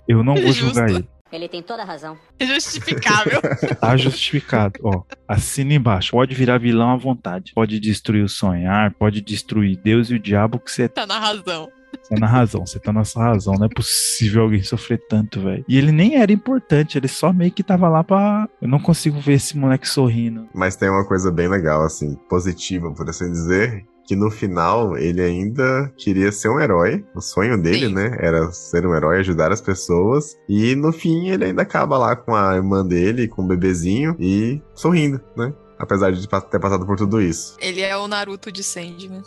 eu 0.07 0.23
não 0.23 0.35
vou 0.35 0.51
julgar 0.51 0.89
ele. 0.89 1.07
Ele 1.31 1.47
tem 1.47 1.63
toda 1.63 1.81
a 1.81 1.85
razão. 1.85 2.17
É 2.37 2.45
justificável. 2.45 3.39
tá 3.79 3.95
justificado. 3.95 4.79
Ó, 4.83 5.03
assina 5.25 5.73
embaixo. 5.73 6.11
Pode 6.11 6.35
virar 6.35 6.57
vilão 6.57 6.91
à 6.91 6.97
vontade. 6.97 7.53
Pode 7.55 7.79
destruir 7.79 8.23
o 8.23 8.29
sonhar, 8.29 8.93
pode 8.95 9.21
destruir 9.21 9.79
Deus 9.81 10.09
e 10.09 10.15
o 10.15 10.19
diabo 10.19 10.59
que 10.59 10.69
você 10.69 10.89
tá 10.89 11.07
na 11.07 11.17
razão. 11.17 11.71
Tá 12.09 12.19
na 12.19 12.27
razão, 12.27 12.65
você 12.65 12.79
tá 12.79 12.91
na 12.91 13.03
sua 13.03 13.23
razão. 13.25 13.53
Não 13.55 13.65
é 13.65 13.69
possível 13.69 14.43
alguém 14.43 14.63
sofrer 14.63 15.01
tanto, 15.09 15.41
velho. 15.41 15.63
E 15.67 15.77
ele 15.77 15.91
nem 15.91 16.15
era 16.15 16.31
importante, 16.31 16.97
ele 16.97 17.07
só 17.07 17.31
meio 17.31 17.51
que 17.51 17.63
tava 17.63 17.87
lá 17.87 18.03
pra. 18.03 18.47
Eu 18.61 18.67
não 18.67 18.79
consigo 18.79 19.19
ver 19.19 19.33
esse 19.33 19.57
moleque 19.57 19.87
sorrindo. 19.87 20.47
Mas 20.53 20.75
tem 20.75 20.89
uma 20.89 21.05
coisa 21.05 21.31
bem 21.31 21.47
legal, 21.47 21.83
assim, 21.83 22.15
positiva, 22.29 22.91
por 22.91 23.09
assim 23.09 23.31
dizer, 23.31 23.85
que 24.05 24.15
no 24.15 24.29
final 24.29 24.97
ele 24.97 25.21
ainda 25.21 25.91
queria 25.97 26.31
ser 26.31 26.49
um 26.49 26.59
herói. 26.59 27.05
O 27.15 27.21
sonho 27.21 27.61
dele, 27.61 27.87
Sim. 27.87 27.93
né, 27.93 28.17
era 28.19 28.51
ser 28.51 28.85
um 28.85 28.95
herói, 28.95 29.19
ajudar 29.19 29.51
as 29.51 29.61
pessoas. 29.61 30.35
E 30.49 30.75
no 30.75 30.91
fim 30.91 31.29
ele 31.29 31.45
ainda 31.45 31.61
acaba 31.61 31.97
lá 31.97 32.15
com 32.15 32.35
a 32.35 32.55
irmã 32.55 32.85
dele, 32.85 33.27
com 33.27 33.43
o 33.43 33.47
bebezinho 33.47 34.15
e 34.19 34.61
sorrindo, 34.75 35.21
né? 35.35 35.53
Apesar 35.79 36.11
de 36.11 36.27
ter 36.27 36.59
passado 36.59 36.85
por 36.85 36.97
tudo 36.97 37.21
isso. 37.21 37.55
Ele 37.59 37.81
é 37.81 37.95
o 37.97 38.07
Naruto 38.07 38.51
de 38.51 38.63
Sandman. 38.63 39.23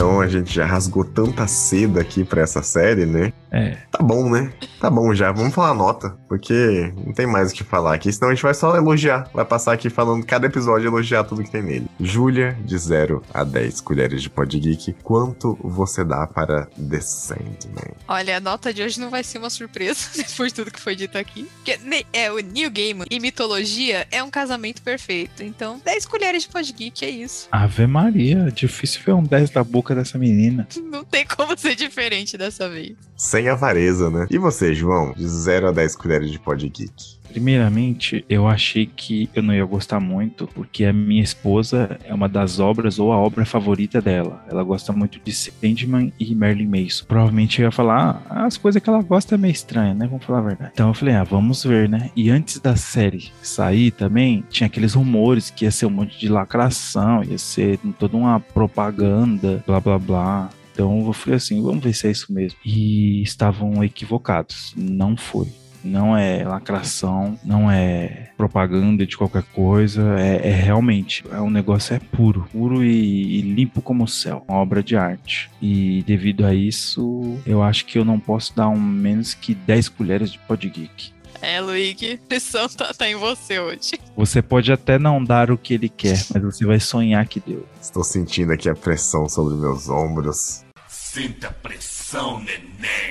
Então 0.00 0.18
a 0.18 0.26
gente 0.26 0.54
já 0.54 0.64
rasgou 0.64 1.04
tanta 1.04 1.46
seda 1.46 2.00
aqui 2.00 2.24
pra 2.24 2.40
essa 2.40 2.62
série, 2.62 3.04
né? 3.04 3.34
É. 3.52 3.76
Tá 3.90 4.02
bom, 4.02 4.30
né? 4.30 4.50
Tá 4.80 4.88
bom 4.88 5.12
já. 5.12 5.30
Vamos 5.30 5.52
falar 5.54 5.70
a 5.70 5.74
nota, 5.74 6.16
porque 6.26 6.90
não 7.04 7.12
tem 7.12 7.26
mais 7.26 7.50
o 7.50 7.54
que 7.54 7.62
falar 7.62 7.94
aqui, 7.94 8.10
senão 8.10 8.30
a 8.30 8.34
gente 8.34 8.42
vai 8.42 8.54
só 8.54 8.74
elogiar. 8.76 9.28
Vai 9.34 9.44
passar 9.44 9.72
aqui 9.74 9.90
falando 9.90 10.24
cada 10.24 10.46
episódio 10.46 10.86
e 10.86 10.88
elogiar 10.88 11.24
tudo 11.24 11.42
que 11.42 11.50
tem 11.50 11.62
nele. 11.62 11.86
Júlia, 12.00 12.56
de 12.64 12.78
0 12.78 13.22
a 13.34 13.44
10 13.44 13.82
colheres 13.82 14.22
de 14.22 14.30
Pod 14.30 14.58
Geek, 14.58 14.94
quanto 15.02 15.58
você 15.62 16.02
dá 16.02 16.26
para 16.26 16.66
The 16.66 17.00
Sandman? 17.00 17.92
Olha, 18.08 18.38
a 18.38 18.40
nota 18.40 18.72
de 18.72 18.82
hoje 18.82 18.98
não 18.98 19.10
vai 19.10 19.22
ser 19.22 19.36
uma 19.36 19.50
surpresa, 19.50 20.08
depois 20.16 20.50
de 20.50 20.54
tudo 20.54 20.70
que 20.70 20.80
foi 20.80 20.96
dito 20.96 21.18
aqui. 21.18 21.46
Porque 21.56 21.76
ne- 21.84 22.06
é, 22.10 22.32
o 22.32 22.38
New 22.38 22.70
Game 22.70 23.04
e 23.10 23.20
mitologia 23.20 24.06
é 24.10 24.22
um 24.22 24.30
casamento 24.30 24.80
perfeito. 24.80 25.42
Então, 25.42 25.78
10 25.84 26.06
colheres 26.06 26.44
de 26.44 26.48
podgeek, 26.48 27.04
é 27.04 27.10
isso. 27.10 27.48
Ave 27.52 27.86
Maria, 27.86 28.48
difícil 28.54 29.02
ver 29.04 29.12
um 29.12 29.22
10 29.22 29.50
da 29.50 29.62
boca 29.64 29.89
dessa 29.94 30.18
menina. 30.18 30.66
Não 30.90 31.04
tem 31.04 31.26
como 31.26 31.56
ser 31.58 31.74
diferente 31.74 32.36
dessa 32.36 32.68
vez. 32.68 32.96
Sem 33.16 33.48
avareza, 33.48 34.10
né? 34.10 34.26
E 34.30 34.38
você, 34.38 34.74
João? 34.74 35.12
De 35.12 35.26
0 35.26 35.68
a 35.68 35.72
10 35.72 35.96
colheres 35.96 36.30
de 36.30 36.38
Pod 36.38 36.68
Geek. 36.68 37.19
Primeiramente, 37.30 38.24
eu 38.28 38.48
achei 38.48 38.86
que 38.86 39.28
eu 39.34 39.42
não 39.42 39.54
ia 39.54 39.64
gostar 39.64 40.00
muito, 40.00 40.48
porque 40.54 40.84
a 40.84 40.92
minha 40.92 41.22
esposa 41.22 41.98
é 42.04 42.12
uma 42.12 42.28
das 42.28 42.58
obras 42.58 42.98
ou 42.98 43.12
a 43.12 43.16
obra 43.16 43.44
favorita 43.44 44.00
dela. 44.00 44.44
Ela 44.50 44.62
gosta 44.62 44.92
muito 44.92 45.20
de 45.22 45.32
Sandman 45.32 46.12
e 46.18 46.34
Merlin 46.34 46.66
Mason. 46.66 47.04
Provavelmente 47.06 47.60
eu 47.60 47.66
ia 47.66 47.70
falar, 47.70 48.22
ah, 48.28 48.46
as 48.46 48.56
coisas 48.56 48.82
que 48.82 48.88
ela 48.88 49.02
gosta 49.02 49.34
é 49.34 49.38
meio 49.38 49.52
estranha, 49.52 49.94
né? 49.94 50.06
Vamos 50.06 50.24
falar 50.24 50.38
a 50.40 50.42
verdade. 50.42 50.70
Então 50.74 50.88
eu 50.88 50.94
falei, 50.94 51.14
ah, 51.14 51.24
vamos 51.24 51.64
ver, 51.64 51.88
né? 51.88 52.10
E 52.16 52.30
antes 52.30 52.58
da 52.58 52.76
série 52.76 53.30
sair 53.42 53.90
também, 53.90 54.44
tinha 54.50 54.66
aqueles 54.66 54.94
rumores 54.94 55.50
que 55.50 55.64
ia 55.64 55.70
ser 55.70 55.86
um 55.86 55.90
monte 55.90 56.18
de 56.18 56.28
lacração, 56.28 57.22
ia 57.22 57.38
ser 57.38 57.78
toda 57.98 58.16
uma 58.16 58.40
propaganda, 58.40 59.62
blá 59.66 59.80
blá 59.80 59.98
blá. 59.98 60.50
Então 60.72 61.06
eu 61.06 61.12
falei 61.12 61.36
assim, 61.36 61.62
vamos 61.62 61.82
ver 61.82 61.94
se 61.94 62.08
é 62.08 62.10
isso 62.10 62.32
mesmo. 62.32 62.58
E 62.64 63.22
estavam 63.22 63.84
equivocados. 63.84 64.72
Não 64.76 65.16
foi. 65.16 65.48
Não 65.82 66.16
é 66.16 66.44
lacração, 66.44 67.38
não 67.44 67.70
é 67.70 68.30
propaganda 68.36 69.06
de 69.06 69.16
qualquer 69.16 69.42
coisa, 69.54 70.18
é, 70.18 70.48
é 70.48 70.52
realmente, 70.52 71.24
é 71.30 71.40
um 71.40 71.50
negócio 71.50 71.94
é 71.94 71.98
puro, 71.98 72.48
puro 72.52 72.84
e, 72.84 73.38
e 73.38 73.42
limpo 73.42 73.82
como 73.82 74.04
o 74.04 74.08
céu, 74.08 74.44
uma 74.48 74.58
obra 74.58 74.82
de 74.82 74.96
arte. 74.96 75.50
E 75.60 76.02
devido 76.06 76.44
a 76.44 76.54
isso, 76.54 77.38
eu 77.46 77.62
acho 77.62 77.86
que 77.86 77.98
eu 77.98 78.04
não 78.04 78.18
posso 78.18 78.54
dar 78.54 78.68
um 78.68 78.80
menos 78.80 79.34
que 79.34 79.54
10 79.54 79.88
colheres 79.90 80.32
de 80.32 80.38
pod 80.38 80.68
geek. 80.68 81.12
É, 81.42 81.58
Luigi, 81.60 82.12
a 82.22 82.28
pressão 82.28 82.68
tá, 82.68 82.92
tá 82.92 83.08
em 83.08 83.14
você 83.14 83.58
hoje. 83.58 83.98
Você 84.14 84.42
pode 84.42 84.70
até 84.70 84.98
não 84.98 85.22
dar 85.24 85.50
o 85.50 85.56
que 85.56 85.74
ele 85.74 85.88
quer, 85.88 86.22
mas 86.32 86.42
você 86.42 86.66
vai 86.66 86.78
sonhar 86.78 87.26
que 87.26 87.40
deu. 87.40 87.66
Estou 87.80 88.04
sentindo 88.04 88.52
aqui 88.52 88.68
a 88.68 88.74
pressão 88.74 89.28
sobre 89.28 89.54
meus 89.54 89.88
ombros. 89.88 90.64
Sinta 90.86 91.48
a 91.48 91.52
pressão, 91.52 92.38
neném. 92.40 93.09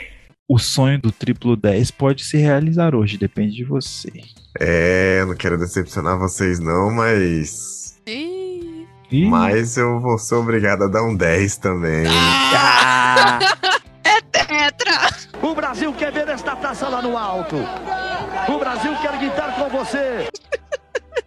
O 0.52 0.58
sonho 0.58 1.00
do 1.00 1.12
triplo 1.12 1.56
10 1.56 1.92
pode 1.92 2.24
se 2.24 2.36
realizar 2.36 2.96
hoje, 2.96 3.20
depende 3.20 3.56
de 3.56 3.64
você. 3.64 4.12
É, 4.60 5.24
não 5.24 5.36
quero 5.36 5.60
decepcionar 5.60 6.18
vocês 6.18 6.60
não, 6.60 6.90
mas... 6.90 8.02
Ih, 8.08 8.88
Ih, 9.12 9.26
Mas 9.26 9.78
eu 9.78 10.00
vou 10.00 10.18
ser 10.18 10.34
obrigado 10.34 10.86
a 10.86 10.88
dar 10.88 11.04
um 11.04 11.16
10 11.16 11.58
também. 11.58 12.06
é 14.04 14.22
tetra! 14.32 15.16
O 15.40 15.54
Brasil 15.54 15.94
quer 15.94 16.12
ver 16.12 16.28
esta 16.28 16.56
taça 16.56 16.90
lá 16.90 17.00
no 17.00 17.16
alto. 17.16 17.56
O 18.48 18.58
Brasil 18.58 18.92
quer 19.04 19.20
gritar 19.20 19.56
com 19.56 19.70
você. 19.70 20.28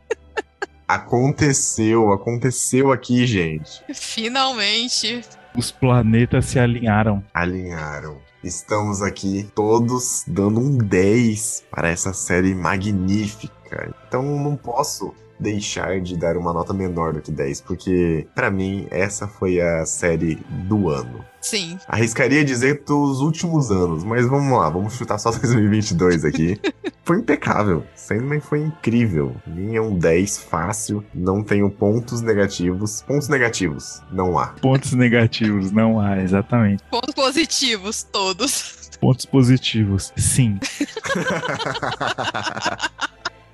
Aconteceu, 0.88 2.12
aconteceu 2.12 2.90
aqui, 2.90 3.24
gente. 3.24 3.84
Finalmente. 3.94 5.22
os 5.56 5.70
planetas 5.70 6.46
se 6.46 6.58
alinharam. 6.58 7.24
Alinharam. 7.32 8.31
Estamos 8.44 9.02
aqui 9.02 9.48
todos 9.54 10.24
dando 10.26 10.58
um 10.58 10.76
10 10.76 11.62
para 11.70 11.90
essa 11.90 12.12
série 12.12 12.56
magnífica. 12.56 13.94
Então 14.08 14.22
não 14.22 14.56
posso 14.56 15.14
deixar 15.38 16.00
de 16.00 16.16
dar 16.16 16.36
uma 16.36 16.52
nota 16.52 16.72
menor 16.72 17.12
do 17.12 17.20
que 17.20 17.30
10, 17.30 17.60
porque 17.60 18.26
para 18.34 18.50
mim 18.50 18.86
essa 18.90 19.28
foi 19.28 19.60
a 19.60 19.86
série 19.86 20.36
do 20.68 20.88
ano. 20.88 21.24
Sim. 21.40 21.78
Arriscaria 21.86 22.44
dizer 22.44 22.82
dos 22.84 23.20
últimos 23.20 23.70
anos, 23.70 24.02
mas 24.02 24.26
vamos 24.26 24.58
lá, 24.58 24.68
vamos 24.68 24.94
chutar 24.94 25.18
só 25.18 25.30
2022 25.38 26.24
aqui. 26.24 26.60
foi 27.04 27.18
impecável. 27.18 27.84
Sandman 27.94 28.40
foi 28.40 28.60
incrível. 28.60 29.34
Minha 29.46 29.82
um 29.82 29.98
10 29.98 30.38
fácil, 30.38 31.04
não 31.14 31.42
tenho 31.42 31.70
pontos 31.70 32.20
negativos. 32.20 33.02
Pontos 33.02 33.28
negativos, 33.28 34.02
não 34.10 34.38
há. 34.38 34.48
Pontos 34.48 34.92
negativos, 34.92 35.70
não 35.72 36.00
há, 36.00 36.18
exatamente. 36.18 36.82
Pontos 36.90 37.14
positivos, 37.14 38.02
todos. 38.04 38.90
Pontos 39.00 39.26
positivos, 39.26 40.12
sim. 40.16 40.60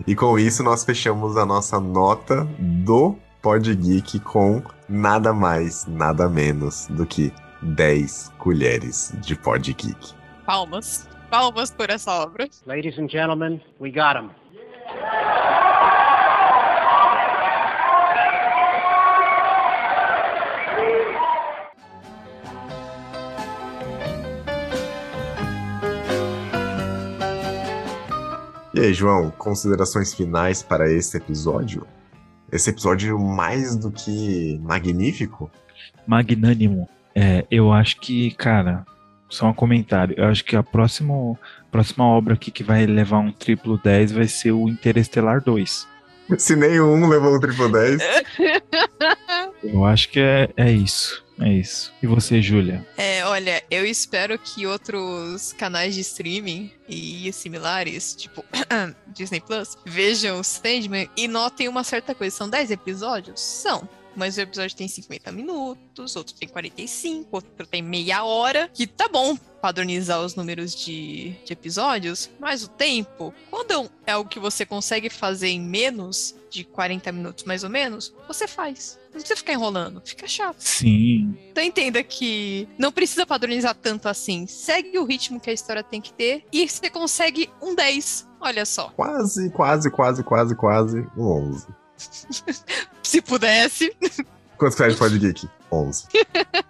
E 0.06 0.14
com 0.14 0.38
isso 0.38 0.62
nós 0.62 0.84
fechamos 0.84 1.36
a 1.36 1.44
nossa 1.46 1.80
nota 1.80 2.46
do 2.58 3.16
Pod 3.42 3.74
Geek 3.74 4.20
com 4.20 4.62
nada 4.88 5.32
mais, 5.32 5.86
nada 5.86 6.28
menos 6.28 6.86
do 6.88 7.06
que 7.06 7.32
10 7.62 8.32
colheres 8.38 9.12
de 9.20 9.34
Pod 9.34 9.72
Geek. 9.72 10.12
Palmas. 10.46 11.08
Palmas 11.30 11.70
por 11.70 11.90
essa 11.90 12.10
obra. 12.10 12.48
Ladies 12.66 12.98
and 12.98 13.08
gentlemen, 13.10 13.60
we 13.78 13.90
got 13.90 14.16
him. 14.16 14.30
E 28.72 28.80
aí, 28.80 28.94
João, 28.94 29.30
considerações 29.32 30.14
finais 30.14 30.62
para 30.62 30.90
esse 30.90 31.16
episódio? 31.16 31.86
Esse 32.50 32.70
episódio 32.70 33.18
mais 33.18 33.76
do 33.76 33.90
que 33.90 34.58
magnífico? 34.62 35.50
Magnânimo. 36.06 36.88
É, 37.14 37.44
eu 37.50 37.70
acho 37.72 38.00
que, 38.00 38.30
cara, 38.30 38.86
só 39.28 39.46
um 39.46 39.54
comentário. 39.54 40.14
Eu 40.18 40.26
acho 40.26 40.44
que 40.44 40.56
a 40.56 40.62
próxima, 40.62 41.38
próxima 41.70 42.04
obra 42.04 42.34
aqui 42.34 42.50
que 42.50 42.62
vai 42.62 42.86
levar 42.86 43.18
um 43.18 43.32
triplo 43.32 43.78
10 43.78 44.12
vai 44.12 44.26
ser 44.26 44.52
o 44.52 44.68
Interestelar 44.68 45.42
2. 45.42 45.86
Se 46.36 46.54
nenhum 46.54 47.08
levou 47.08 47.36
um 47.36 47.40
triplo 47.40 47.70
10. 47.70 48.02
Eu 49.64 49.84
acho 49.84 50.10
que 50.10 50.20
é, 50.20 50.50
é 50.56 50.70
isso. 50.70 51.24
É 51.40 51.52
isso. 51.52 51.92
E 52.02 52.06
você, 52.06 52.42
Júlia? 52.42 52.84
É, 52.96 53.24
olha, 53.24 53.62
eu 53.70 53.86
espero 53.86 54.36
que 54.36 54.66
outros 54.66 55.52
canais 55.52 55.94
de 55.94 56.00
streaming 56.00 56.72
e 56.88 57.32
similares, 57.32 58.14
tipo 58.14 58.44
Disney 59.06 59.40
Plus, 59.40 59.78
vejam 59.86 60.42
Sandman 60.42 61.08
e 61.16 61.28
notem 61.28 61.68
uma 61.68 61.84
certa 61.84 62.12
coisa. 62.12 62.36
São 62.36 62.50
10 62.50 62.72
episódios? 62.72 63.40
São. 63.40 63.88
Mas 64.18 64.36
o 64.36 64.40
episódio 64.40 64.76
tem 64.76 64.88
50 64.88 65.30
minutos, 65.30 66.16
outro 66.16 66.34
tem 66.34 66.48
45, 66.48 67.28
outro 67.30 67.66
tem 67.66 67.80
meia 67.80 68.24
hora. 68.24 68.68
Que 68.74 68.84
tá 68.84 69.08
bom 69.08 69.36
padronizar 69.62 70.20
os 70.20 70.34
números 70.34 70.74
de, 70.74 71.30
de 71.44 71.52
episódios, 71.52 72.28
mas 72.38 72.64
o 72.64 72.68
tempo, 72.68 73.32
quando 73.50 73.90
é 74.06 74.12
algo 74.12 74.28
que 74.28 74.38
você 74.38 74.66
consegue 74.66 75.08
fazer 75.08 75.48
em 75.48 75.60
menos 75.60 76.34
de 76.50 76.64
40 76.64 77.12
minutos, 77.12 77.44
mais 77.44 77.62
ou 77.62 77.70
menos, 77.70 78.14
você 78.26 78.48
faz. 78.48 78.98
Não 79.04 79.12
precisa 79.12 79.36
ficar 79.36 79.52
enrolando, 79.52 80.02
fica 80.04 80.26
chato. 80.26 80.60
Sim. 80.60 81.36
Então 81.50 81.62
entenda 81.62 82.02
que 82.02 82.68
não 82.78 82.90
precisa 82.90 83.26
padronizar 83.26 83.74
tanto 83.74 84.08
assim. 84.08 84.46
Segue 84.46 84.98
o 84.98 85.04
ritmo 85.04 85.40
que 85.40 85.50
a 85.50 85.52
história 85.52 85.82
tem 85.82 86.00
que 86.00 86.12
ter 86.12 86.44
e 86.52 86.68
você 86.68 86.90
consegue 86.90 87.48
um 87.62 87.74
10. 87.74 88.26
Olha 88.40 88.64
só. 88.64 88.90
Quase, 88.90 89.50
quase, 89.50 89.90
quase, 89.90 90.22
quase, 90.22 90.54
quase 90.54 91.06
um 91.16 91.50
11. 91.50 91.66
Se 93.02 93.20
pudesse. 93.20 93.94
Quantos 94.56 94.76
créditos 94.76 94.98
Pod 94.98 95.18
Geek? 95.18 95.48
11. 95.70 96.08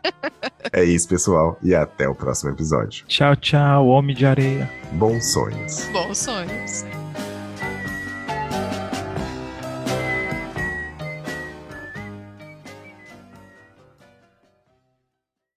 é 0.72 0.84
isso, 0.84 1.08
pessoal. 1.08 1.58
E 1.62 1.74
até 1.74 2.08
o 2.08 2.14
próximo 2.14 2.50
episódio. 2.50 3.06
Tchau, 3.06 3.36
tchau, 3.36 3.86
homem 3.86 4.14
de 4.14 4.26
areia. 4.26 4.70
Bons 4.92 5.32
sonhos. 5.32 5.84
Bons 5.92 6.18
sonhos. 6.18 6.84